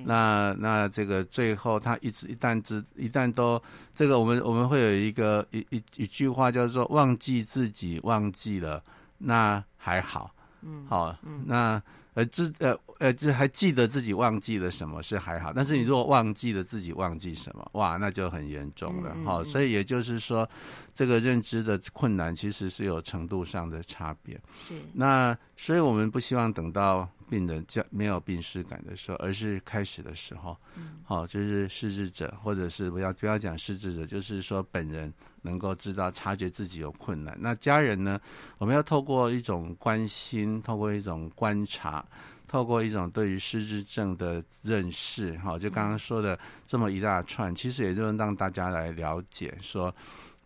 [0.04, 3.60] 那那这个最后他一直一旦知一旦都
[3.94, 8.00] 这个，我们我们会有一个一一一句话叫做忘记自己。
[8.02, 8.82] 忘记了，
[9.18, 11.82] 那还好，嗯，好，嗯那
[12.14, 20.48] 呃自呃呃这还记得自己忘记了什么是还好，但是你如果忘记了自己忘记什么，哇，那就很严重了，好，所以也就是说，
[20.92, 27.08] 这个认知的困难其实是有程度上的差别，是，那所以我们不希望等到。
[27.28, 30.56] 病人叫没有病识感的时候，而是开始的时候，
[31.04, 35.12] 好、嗯，就是失智者，或者是不要不要讲失智者，就是说本人
[35.42, 37.36] 能够知道察觉自己有困难。
[37.40, 38.20] 那家人呢？
[38.58, 42.04] 我们要透过一种关心，透过一种观察，
[42.46, 49.94] 透过一种对于失智症的认识，哈，就刚刚说的这么一大串，其实也就是让大家来了解说。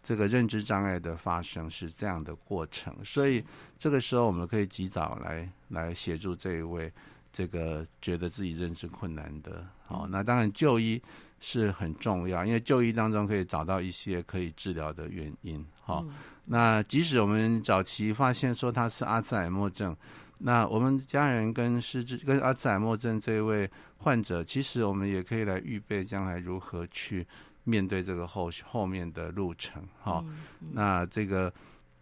[0.03, 3.44] 这个认知障碍的发生是这样的过程，所以
[3.78, 6.90] 这个时候我们可以及早来来协助这一位
[7.30, 9.66] 这个觉得自己认知困难的。
[9.84, 11.01] 好，那当然就医
[11.40, 15.64] 是很重要，因为就医当中可以找到一些可以治疗的原因。
[15.80, 16.05] 好，
[16.44, 19.96] 那即使我们早期发现说他是阿兹海默症，
[20.38, 27.26] 那我们家人跟失智跟阿兹海默症这一位患者，其实我们也可以来预备将来如何去。
[27.69, 31.53] 面对这个后后面的路程，哈、嗯嗯，那这个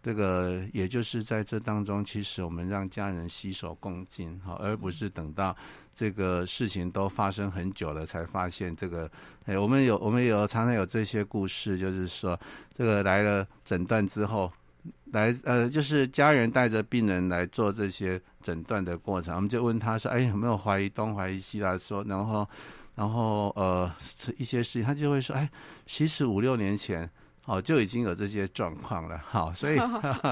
[0.01, 5.53] 这个也就是在这当中，其实我们让家人携手共进，哈，而不是等到
[5.93, 9.11] 这个事情都发生很久了才发现这个。
[9.45, 12.39] 哎，我们有我们有常常有这些故事，就是说
[12.73, 14.49] 这个来了诊断之后，
[15.11, 22.47] 来呃，就是家人带着病人来做这些诊断的过程，我们就问他说：“哎，有没有怀疑东怀疑西啦？”说然后。
[22.97, 23.89] 然后呃，
[24.39, 25.47] 一些事情他就会说，哎，
[25.85, 27.07] 其实五六年前
[27.45, 29.77] 哦就已经有这些状况了， 好，所以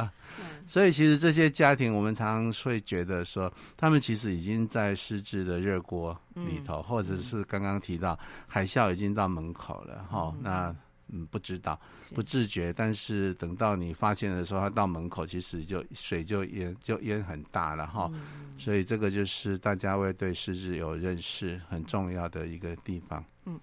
[0.65, 10.75] 所以其实这些家庭，我们常常会觉得说，他们其实已经在失智的热锅里头，或者是刚刚提到海啸已经到门口了，哈，那。
[11.17, 11.79] 嗯，不知道，
[12.13, 18.53] 不自觉，但是等到你发现的时候，他到门口，其实就水就淹，就淹很大了哈、嗯。
[18.57, 23.23] 所以这个就是大家会对失智有认识很重要的一个地方。
[23.45, 23.57] 嗯，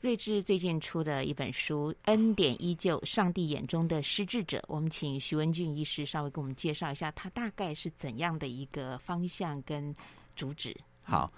[0.00, 9.94] 睿智最近出的一本书《恩典依旧：上帝眼中的失智者》，我们请徐文俊医师稍微给我们介绍一下，他大概是怎样的一个方向跟
[10.34, 10.74] 主旨。
[11.02, 11.30] 好。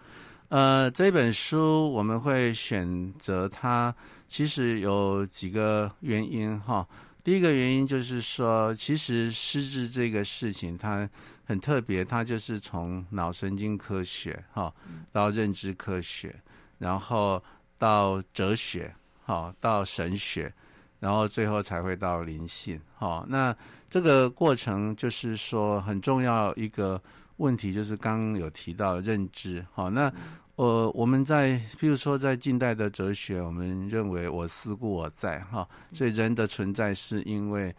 [0.50, 3.94] 呃，这本书我们会选择它，
[4.28, 6.86] 其实有几个原因哈。
[7.24, 11.08] 第一个原因就是说，其实失智这个事情它
[11.44, 14.72] 很特别，它就是从脑神经科学哈
[15.10, 16.40] 到认知科学，
[16.78, 17.42] 然后
[17.76, 20.52] 到哲学哈到神学，
[21.00, 23.24] 然后最后才会到灵性哈。
[23.28, 23.56] 那
[23.90, 27.02] 这个过程就是说很重要一个。
[27.38, 30.12] 问题就是刚刚有提到认知，哈，那
[30.58, 37.72] 呃，我们在譬如说在近代的哲学，我们认为我思故我在，哈，所以人的存在是因为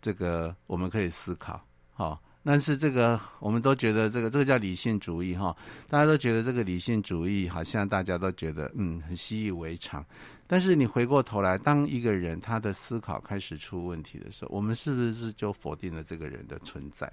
[0.00, 1.62] 这个我们可以思考，
[1.92, 5.54] 哈，但是这个我们都觉得这个这个叫理性主义哈，
[5.90, 10.02] 大家都觉得这个理性主义好像大家都觉得嗯很习以为常。
[10.46, 17.12] 但是你回过头来，当一个人他的思考开始出问题的时候，我们是不是就否定了这个人的存在？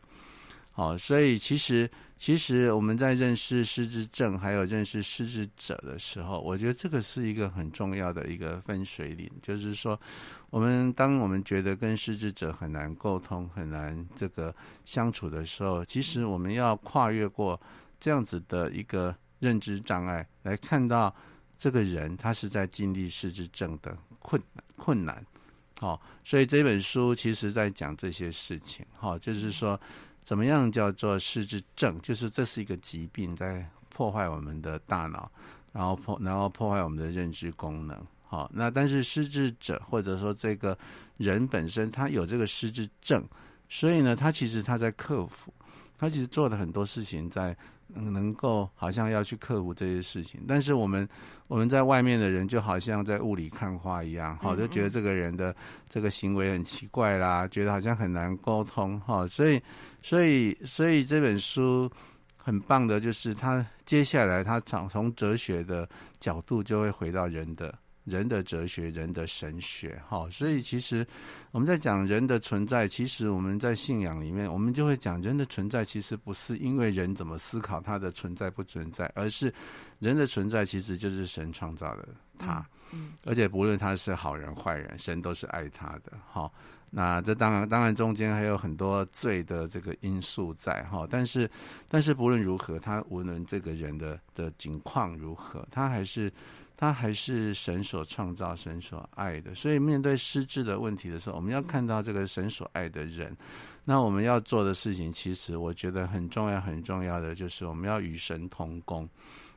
[0.80, 10.00] 好，所以其实其实我们在认识失智症还有认识失智者的时候，我觉得这个是一个很重要的一个分水岭，就是说，
[10.50, 14.56] 我们当我们觉得跟失智者很难沟通、很难这个
[14.86, 17.60] 相处的时候，其实我们要跨越过
[18.00, 21.14] 这样子的一个认知障碍，来看到
[21.58, 25.26] 这个人他是在经历失智症的困难困难。
[25.82, 28.86] 好，所以这本书其实在讲这些事情。
[28.96, 29.78] 好，就是说。
[30.30, 32.00] 怎么样叫做失智症？
[32.02, 35.28] 就是这是一个疾病，在破坏我们的大脑，
[35.72, 38.00] 然后破，然后破坏我们的认知功能。
[38.28, 40.78] 好，那但是失智者或者说这个
[41.18, 43.28] 人本身他有这个失智症，
[43.70, 45.52] 所以呢，他其实他在克服，
[45.98, 47.58] 他其实做了很多事情在。
[47.94, 51.08] 能够好像要去克服这些事情，但是我们
[51.48, 55.56] 我们在外面的人就好像在雾里看花一样，哈，就觉得这个人的
[55.88, 59.62] 这个行为很奇怪啦，觉得好像很难沟通，哈，所以
[60.02, 61.90] 所以所以这本书
[62.38, 65.88] 很棒的就是他接下来他从从哲学的
[66.20, 67.74] 角度就会回到人的。
[68.10, 71.06] 人的哲学，人的神学，哈，所以其实
[71.52, 79.54] 我们在讲人的存在，其实我们在信仰里面，我们就会讲人的存在，其实不是因为人怎么思考他的存在不存在，而是
[80.00, 82.08] 人的存在其实就是神创造的
[82.38, 86.52] 他，嗯，而且不论他是好人坏人，神都是爱他的，哈。
[86.92, 91.06] 那这当然，当然中间还有很多罪的这个因素在，哈。
[91.08, 91.48] 但是，
[91.88, 96.34] 但是不论如何，他无论这个人的的境况如何，他还是。
[96.80, 103.36] 他还是神所创造、神所爱的，所以面对失智的问题的时候，我们要看到这个神所爱的人。
[103.84, 109.06] 那我们要做的事情，其实我觉得很重要、很重要的就是我们要与神同工，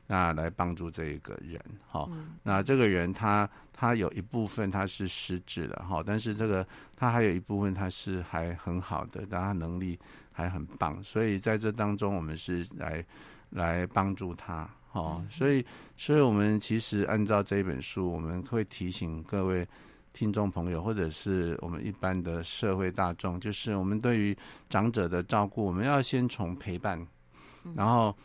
[0.05, 1.57] 那来帮助这一个人。
[1.87, 2.11] 好，
[2.43, 9.97] 那这个人他他有一部分他是失智的，好，但是这个他还有一部分他是还很好的，但他能力
[10.33, 13.05] 还很棒，所以在这当中，我们是来
[13.51, 14.69] 来帮助他。
[14.93, 15.65] 哦，所以，
[15.97, 19.67] 所以我们其实按照这一本书，我们会提醒各位
[20.13, 24.37] 听众朋友，或者是我们一般的社会大众，就是我们对于
[24.69, 27.05] 长者的照顾，我们要先从陪伴，
[27.75, 28.15] 然后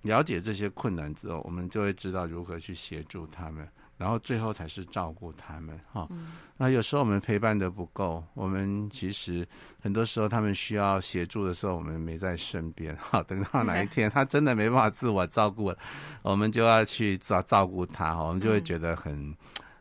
[0.00, 3.68] 了解这些困难之后，我们就会知道如何去协助他们。
[4.02, 6.08] 然后最后才是照顾他们哈。
[6.56, 9.46] 那有时候我们陪伴的不够，我们其实
[9.80, 13.22] 很多时候他们需要协助的时候，我们没在身边哈。
[13.28, 15.78] 等到哪一天他真的没办法自我照顾了，
[16.22, 18.24] 我们就要去照照顾他哈。
[18.24, 19.32] 我们就会觉得很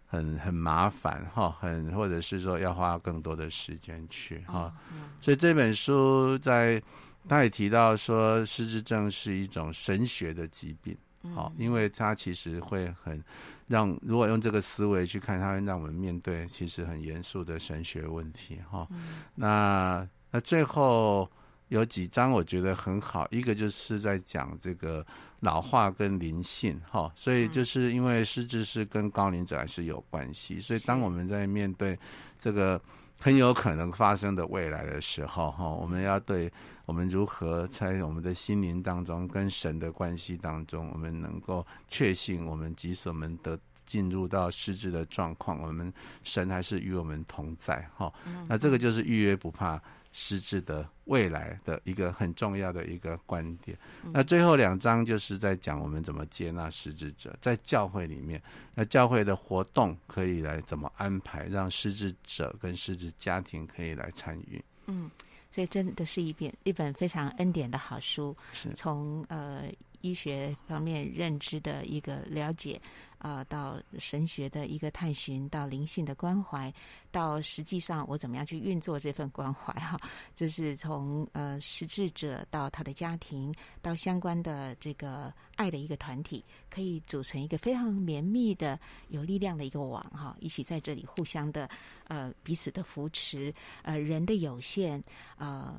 [0.05, 4.71] 很很麻烦哈，很或者是说要花更多的时间去哈。
[5.19, 6.81] 所以这本书在
[7.27, 10.95] 他也提到说，失智症是一种神学的疾病。
[11.33, 13.23] 好，因为它其实会很
[13.67, 18.59] 让，如果用这个思维去看，它会让我们面对其实很严肃的神学问题。
[18.69, 18.87] 哈，
[19.35, 21.29] 那那最后
[21.69, 25.05] 有几章我觉得很好，一个就是在讲这个
[25.41, 26.79] 老化跟灵性。
[26.89, 31.97] 哈，所以就是因为失智是跟高龄者还是有关系，所以当我们在面对
[32.39, 32.81] 这个。
[33.21, 36.51] 很有可能发生的未来的时候，哈，我们要对
[36.85, 45.93] 我们如何在我们的心灵当中跟神的关系当中，我们能够确信，我们即使我们得进入到失智的状况，我们
[46.23, 48.11] 神还是与我们同在，哈。
[48.47, 49.79] 那这个就是预约不怕。
[50.11, 53.77] 失智的未来的一个很重要的一个观点。
[54.11, 58.41] 那最后两章就是在讲我们怎么接纳失智者，在教会里面，
[58.75, 64.63] 那教会的活动可以来怎么安排，让失智者跟失智家庭可以来参与。
[64.87, 65.09] 嗯，
[65.51, 69.63] 所以真的是一本一本非常恩典的好书，是从呃
[70.01, 72.81] 医学方面认知的一个了解。
[73.21, 76.73] 啊、到神学的一个探寻，到灵性的关怀，
[77.11, 79.95] 到实际上我怎么样去运作这份关怀哈，
[80.33, 91.69] 这是从呃失智者到他的家庭，到相关的这个爱的一个团体，可以组成一个非常绵密的、有力量的一个网哈，一起在这里互相的
[92.07, 93.53] 呃彼此的扶持，
[93.83, 94.99] 呃人的有限
[95.37, 95.75] 呃。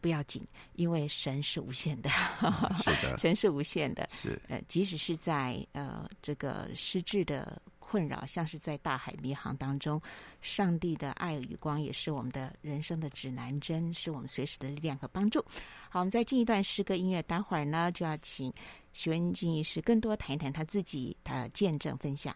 [0.00, 2.08] 不要紧，因为神是无限的，
[2.78, 4.08] 是的， 神是无限的。
[4.12, 10.00] 是呃，即使是在呃这个失智的困扰，像是在大海迷航当中，
[10.40, 15.44] 上帝的爱与光也是我们的人生的指南针，是我们随时的力量和帮助。
[15.90, 18.52] 好，我们再进一段诗歌音乐，待会儿呢就要请
[18.92, 22.34] 徐文静医师更多谈一谈他自己的见证分享。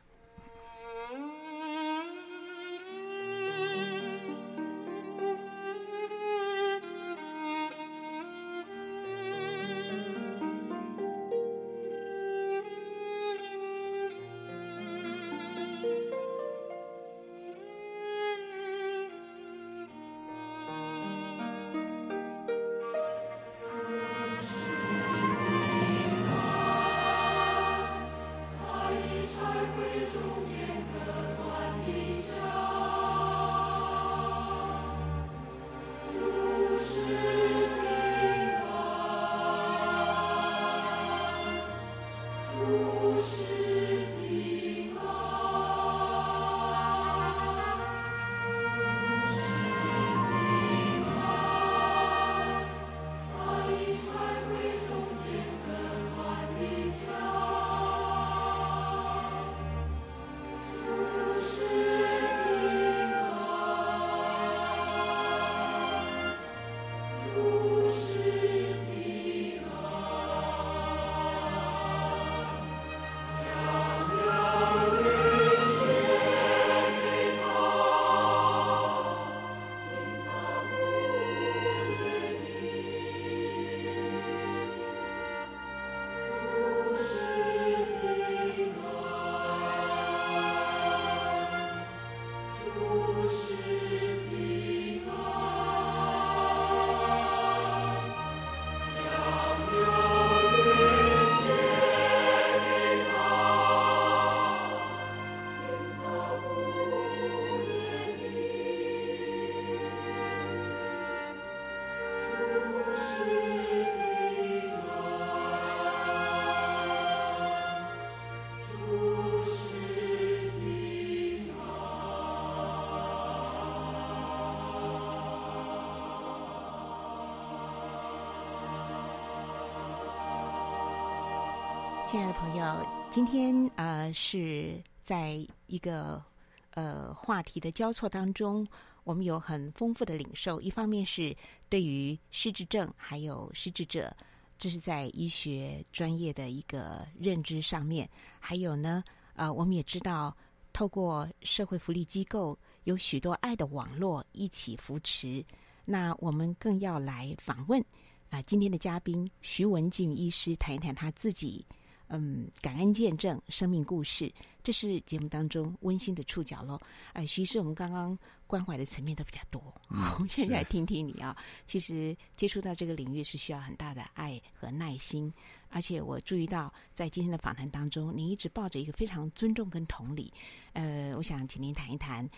[132.10, 136.24] 亲爱的朋友，今天呃是在一个
[136.70, 138.66] 呃话题的交错当中，
[139.04, 140.58] 我们有很丰富的领受。
[140.58, 141.36] 一方面是
[141.68, 144.10] 对于失智症还有失智者，
[144.58, 148.06] 这是在医学专业的一个认知上面；
[148.40, 149.04] 还有呢，
[149.34, 150.34] 呃，我们也知道，
[150.72, 155.44] 透过社会福利机构有许多爱的网络一起扶持。
[155.84, 157.84] 那我们更要来访问
[158.30, 161.66] 啊、今天的嘉宾徐文静医师谈一谈他自己。
[162.08, 164.32] 嗯，感恩见证生命故事，
[164.62, 166.80] 这是节目当中温馨的触角喽。
[167.12, 171.36] 哎，徐医师，我们刚刚关怀的层面都比较多，嗯、 我们现在来听听你啊。
[171.66, 175.32] 其实接触到这个领域是需要很大的爱和耐心，
[175.68, 180.32] 而且我注意到在今天的访谈当中，你一直抱着一个非常尊重跟同理。
[180.72, 182.28] 呃，我想请您谈一谈，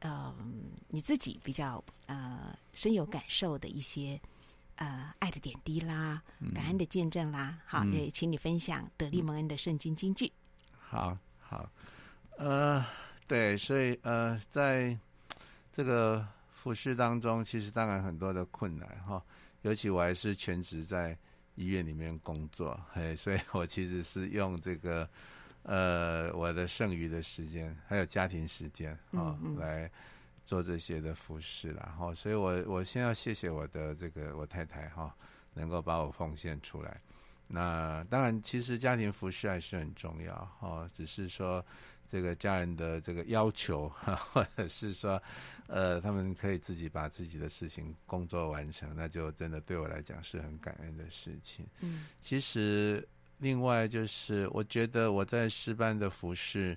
[0.00, 0.34] 呃，
[0.88, 4.20] 你自己比较呃深有感受的一些。
[4.82, 6.20] 呃，爱的点滴啦，
[6.52, 10.32] 感恩的见证啦，嗯、好，也请你分享得力蒙恩的圣经金句。
[10.76, 11.70] 好好，
[12.36, 12.84] 呃，
[13.28, 14.98] 对，所以呃，在
[15.70, 19.22] 这个服饰当中，其实当然很多的困难哈，
[19.60, 21.16] 尤其我还是全职在
[21.54, 25.08] 医院里面工作，嘿，所以我其实是用这个
[25.62, 29.88] 呃我的剩余的时间，还有家庭时间啊、嗯嗯、来。
[30.52, 35.16] 做这些的服饰然后，所以我我先要谢谢我的这个我太太哈，
[35.54, 37.00] 能够把我奉献出来。
[37.48, 41.64] 那当然，其实家庭服饰还是很重要哈，只是说
[42.06, 45.18] 这个家人的这个要求，或者是说
[45.68, 51.66] 呃，他们可以自己把自己的事情工作完成，那就真的对我来讲是很感恩的事情。
[51.80, 56.76] 嗯，其实另外就是我觉得我在师班的服事。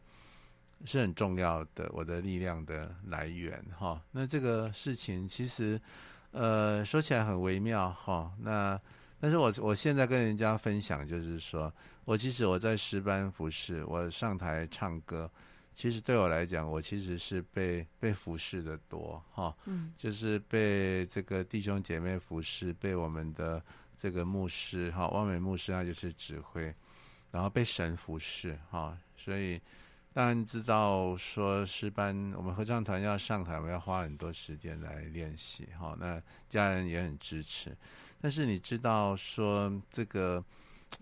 [0.86, 4.01] 是很重要的，我的力量的来源哈。
[4.11, 5.79] 那这个事情其实，
[6.31, 8.31] 呃，说起来很微妙哈。
[8.39, 8.79] 那
[9.19, 11.73] 但是我我现在跟人家分享，就是说
[12.03, 15.29] 我其实我在师班服侍，我上台唱歌，
[15.73, 19.55] 其实对我来讲，我其实是被被服侍的多哈。
[19.65, 23.63] 嗯，就是被这个弟兄姐妹服侍，被我们的
[23.95, 26.73] 这个牧师哈，汪美牧师他就是指挥，
[27.31, 29.59] 然后被神服侍哈，所以。
[30.16, 35.93] 当然知道说诗班，我们合唱团要上台，我们要花很多时间来练习哈。
[35.99, 37.76] 那家人也很支持，
[38.22, 40.41] 但是你知道说这个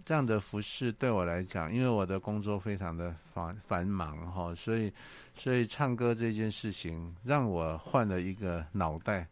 [0.03, 4.91] 这样的服饰对我来讲，因为我的工作非常的繁繁忙哈，所以
[5.35, 9.27] 所以唱歌这件事情让我换了一个脑袋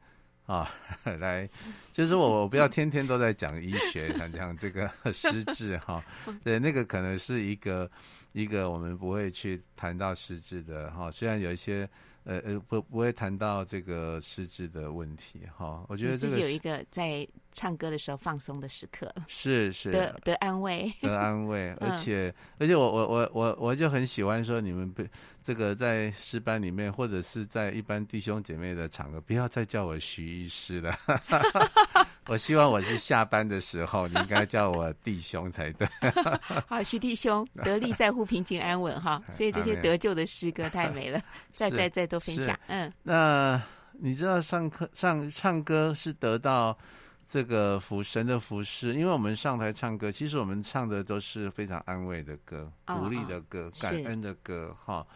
[0.45, 0.71] 啊，
[1.19, 1.49] 来
[1.91, 6.03] 就是我我不要天天都在讲医学，讲讲这个 失智哈，
[6.43, 7.89] 对，那个可能是一个。
[8.33, 11.89] 一个我们不会去谈到失智的哈，虽然有一些
[12.23, 25.03] 呃呃不不会谈到这个失智的问题哈，我觉得这个有一个在唱歌的时候放松的时刻，是是得得安慰得安慰， 而且、嗯、而且我我我我我就很喜欢说你们不
[25.43, 30.93] 这个在诗班里面或者是在一般弟兄姐妹的场合，不要再叫我徐医师了。
[32.27, 35.87] 我希望我是下班的时候，你应该叫我弟兄才对。
[36.67, 41.19] 好，徐弟兄，得力在乎平静安稳哈，所以这些得救的诗歌太美了，
[41.51, 42.57] 再再再多分享。
[42.67, 43.61] 嗯，那
[43.99, 46.77] 你知道上课上唱歌是得到
[47.31, 55.07] 这个服神的服饰，因为我们上台唱歌，其实我们唱的都是非常安慰的歌、鼓励的歌、感恩的歌哈。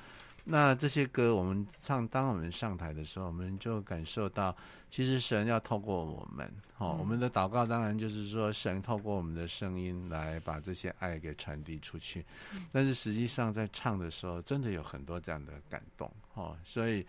[0.46, 4.56] 那这些歌我们唱，当我们上台的时候，我们就感受到，
[4.90, 6.48] 其实神要透过我们，
[6.78, 12.24] 哦，嗯、我们的祷告当然就是说，神透过我们的声音来把这些爱给传递出去。
[12.54, 17.06] 嗯、但是实际上在唱的时候，真的有很多这样的感动，哦，所以，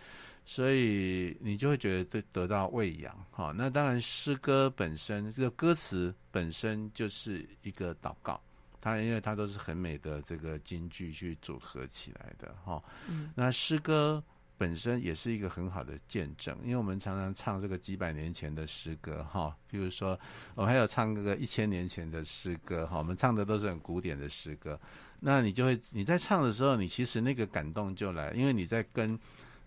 [0.46, 3.54] 所以你就会觉得得得到喂养，哈、哦。
[3.54, 8.40] 那当然诗歌本身，这个歌词本身就是一个祷告。
[8.80, 14.22] 它因为它都是很美的这个金句去组合起来的哈，嗯，那诗歌
[14.56, 20.16] 本身也是一个很好的见证，因为我们常常唱这个几百年前的诗歌哈，比如说
[20.54, 24.78] 我们还有唱这个一千年前的诗歌哈，我们唱的都是很古典的诗歌，
[25.18, 29.18] 那你就会你在唱的时候，你其实那个感动就来，因为你在跟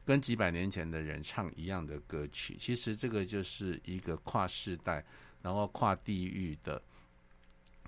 [0.10, 5.06] 跟几百年前的人唱一样的歌曲，其实这个就是一个跨世代，
[5.44, 6.82] 然后跨地域的。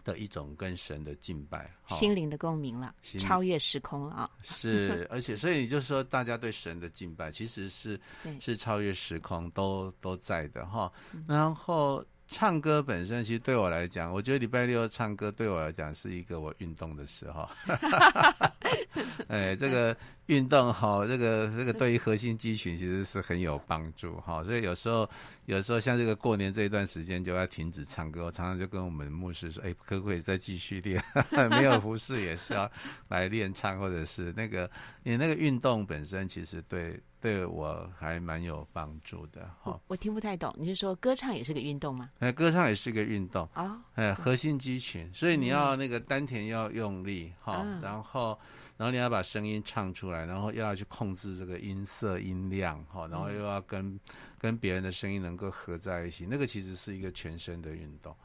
[0.04, 4.32] 的一种跟神的敬拜，心灵的共鸣了，超越时空了啊！
[4.42, 8.02] 是，而且所以你就说，大家对神的敬拜其实是
[8.40, 10.92] 是超越时空，都都在的哈。
[11.28, 17.48] 然后唱歌本身，其实对我来讲，我觉得礼拜六唱歌对我来讲是一个我运动的时候。
[19.30, 19.96] 哎，这个
[20.28, 24.44] 运动哈，这个这个对于核心肌群其实是很有帮助哈。
[24.44, 25.10] 所以有时候
[25.46, 31.04] 有时候像这个过年这一段时间就要停止唱歌，我常常就跟我们牧师说，哎，可不可以再继续练？
[31.50, 32.70] 没有服侍也是要
[33.10, 34.70] 来练唱，或者是那个，
[35.04, 37.00] 你那个运动本身其实对。
[37.22, 39.80] 对我还蛮有帮助的哈。
[39.86, 42.10] 我听不太懂，你是说歌唱也是个运动吗？
[42.18, 43.80] 哎，歌唱也是个运动啊。
[43.94, 48.40] 哎，核心肌群，所以你要那个丹田要用力哈，然后
[48.78, 54.00] 然后你要把声音唱出来，然后又要去控制这个音色音量哈，然后又要跟
[54.38, 58.16] 跟别人的声音能够合在一起，那个其实是一个全身的运动。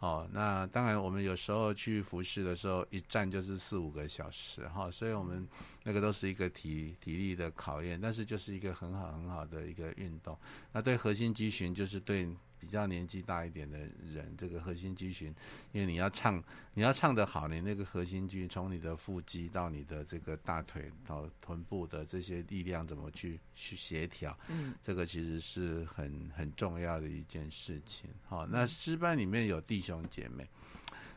[0.00, 5.48] 哦，那当然，我们有时候去服侍的时候，一站就是四五个小时哈，所以我们
[5.82, 10.38] 那个都是一个体体力的考验，但是就是一个很好很好的一个运动。
[10.72, 12.28] 那对核心肌群，就是对。
[12.64, 13.78] 比较年纪大一点的
[14.10, 15.28] 人，这个核心肌群，
[15.72, 16.42] 因为你要唱，
[16.72, 28.08] 你要唱得好，你那个核心肌从你的腹肌到你的这个大腿到臀部的这些力量怎么去去协调，嗯，这个其实是很很重要的一件事情。
[28.26, 30.48] 好，那诗班里面有弟兄姐妹，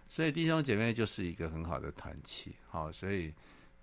[0.09, 2.53] 所以弟兄姐妹就是一个很好的团契。
[2.67, 3.33] 好，所以。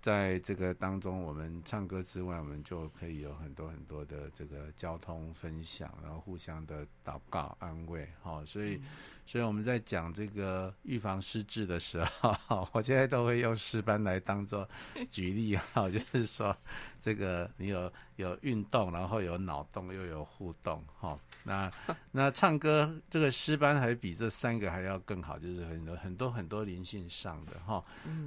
[0.05, 8.79] 在这个当中，我们唱歌之外，我们就可以有很多很多的这个交通分享，然后互相的祷告安慰，好，所以。
[9.25, 14.67] 所以我们在讲这个预防失智的时候， 我现在都会用诗班来当做
[15.09, 16.55] 举例哈，就是说，
[16.99, 21.17] 这个你有有运动，然后有脑动，又有互动哈。
[21.43, 21.71] 那
[22.11, 27.83] 那唱歌这个诗班还比这三个还要更好，就是很多很多很多灵性上的哈，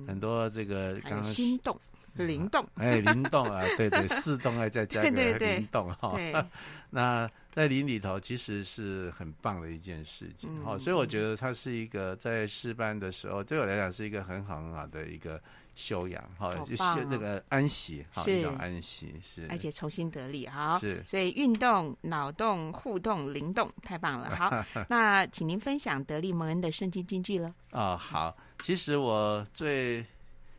[0.07, 1.78] 很多这个刚刚心动。
[2.14, 6.16] 灵动，哎，灵动啊， 对对，四动还再加一个灵动哈。
[6.90, 15.40] 那在林里头其实是很棒的一件事情哈，嗯、所以我觉得它是一个在诗班的时候，对我来讲是一个很好很好的一个
[15.74, 20.78] 修养哈，哦、就是这个安息，是一种安息是，而且重新得力哈。
[20.78, 24.34] 是，所以运动、脑动、互动、灵动，太棒了。
[24.34, 24.50] 好，
[24.88, 27.52] 那请您分享得力蒙恩的圣经金句了。
[27.72, 30.02] 哦，好，其实我最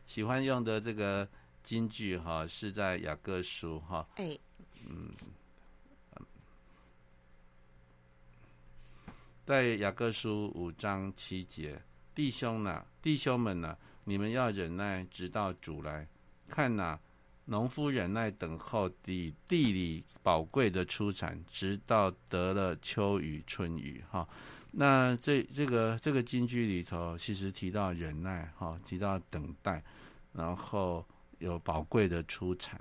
[0.06, 1.26] 喜欢用的这个。
[1.62, 4.36] 金句哈是在雅各书哈，哎，
[4.88, 5.10] 嗯，
[9.44, 11.80] 在雅各书五章七节，
[12.14, 16.08] 弟兄呐，弟兄们呐，你们要忍耐，直到主来。
[16.48, 16.98] 看呐，
[17.44, 24.26] 农夫忍耐等候地地里宝贵的出产，直到得了秋雨春雨哈。
[24.72, 29.82] 那这这个这个金句里头，其实提到忍耐哈，提到等待，
[30.32, 31.06] 然后。
[31.40, 32.80] 有宝贵的出产，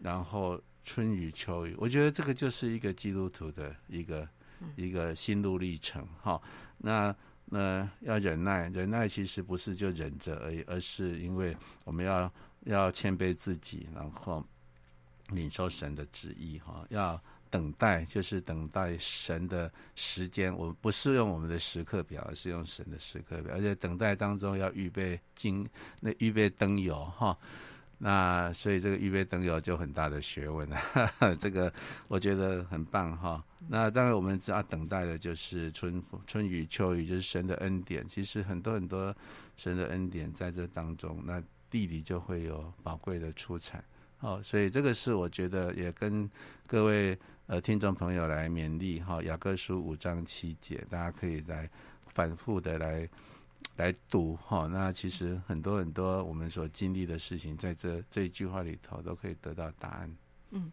[0.00, 4.28] 然后春雨秋雨，我觉得这个就是一个基督徒的一个
[4.76, 6.40] 一个心路历程哈。
[6.78, 7.14] 那
[7.46, 12.32] 那要忍耐，忍耐其实不是就忍着而已，而是因为我们要
[12.64, 14.44] 要谦卑自己，然后
[15.28, 16.84] 领受神的旨意哈。
[16.90, 20.54] 要等待，就是等待神的时间。
[20.54, 23.54] 我不是用我们的时刻表，而是用神的时刻表。
[23.54, 25.66] 而且等待当中要预备金，
[26.00, 27.36] 那预备灯油哈。
[27.98, 30.78] 那所以这个预备灯油就很大的学问了，
[31.38, 31.72] 这个
[32.08, 33.42] 我觉得很棒哈。
[33.68, 38.06] 那当然我们只要等待的就是春春雨秋雨，就是神的恩典。
[38.06, 39.14] 其实很多很多
[39.56, 43.82] 神的恩典在这当中，那地里就会有宝贵的出产。
[44.18, 46.28] 好，所以这个是我觉得也跟
[46.66, 47.16] 各位
[47.46, 49.22] 呃听众朋友来勉励哈。
[49.22, 51.70] 雅各书五章七节，大家可以来
[52.08, 53.08] 反复的来。
[53.76, 60.16] 来读哈，那其实很多很多我们所经历的事情，在这这一句话里头都可以得到答案。
[60.50, 60.70] 嗯，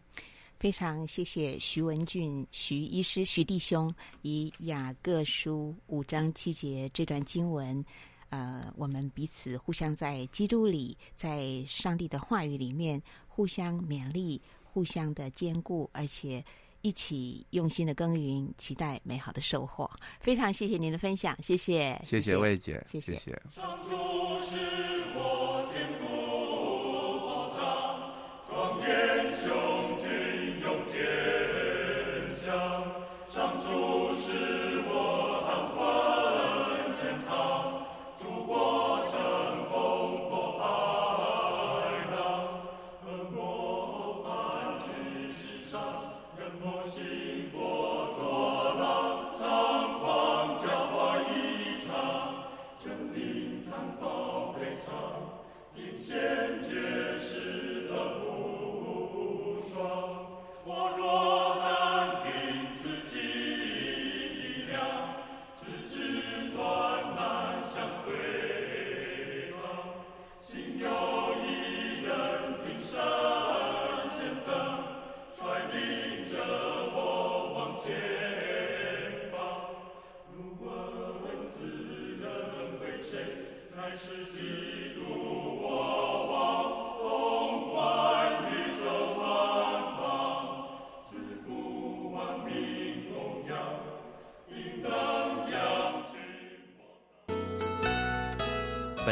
[0.60, 7.84] 非常谢谢徐文俊徐医师徐弟兄以雅各书五章七节这段经文，
[8.30, 16.44] 呃，我们彼此互相在基督里，在上帝的话语里面互相勉励，互相的坚固，而且。
[16.82, 19.90] 一起用心的耕耘，期待美好的收获。
[20.20, 23.12] 非常谢谢您的分享，谢谢，谢谢魏姐，谢谢。
[23.12, 23.42] 谢谢。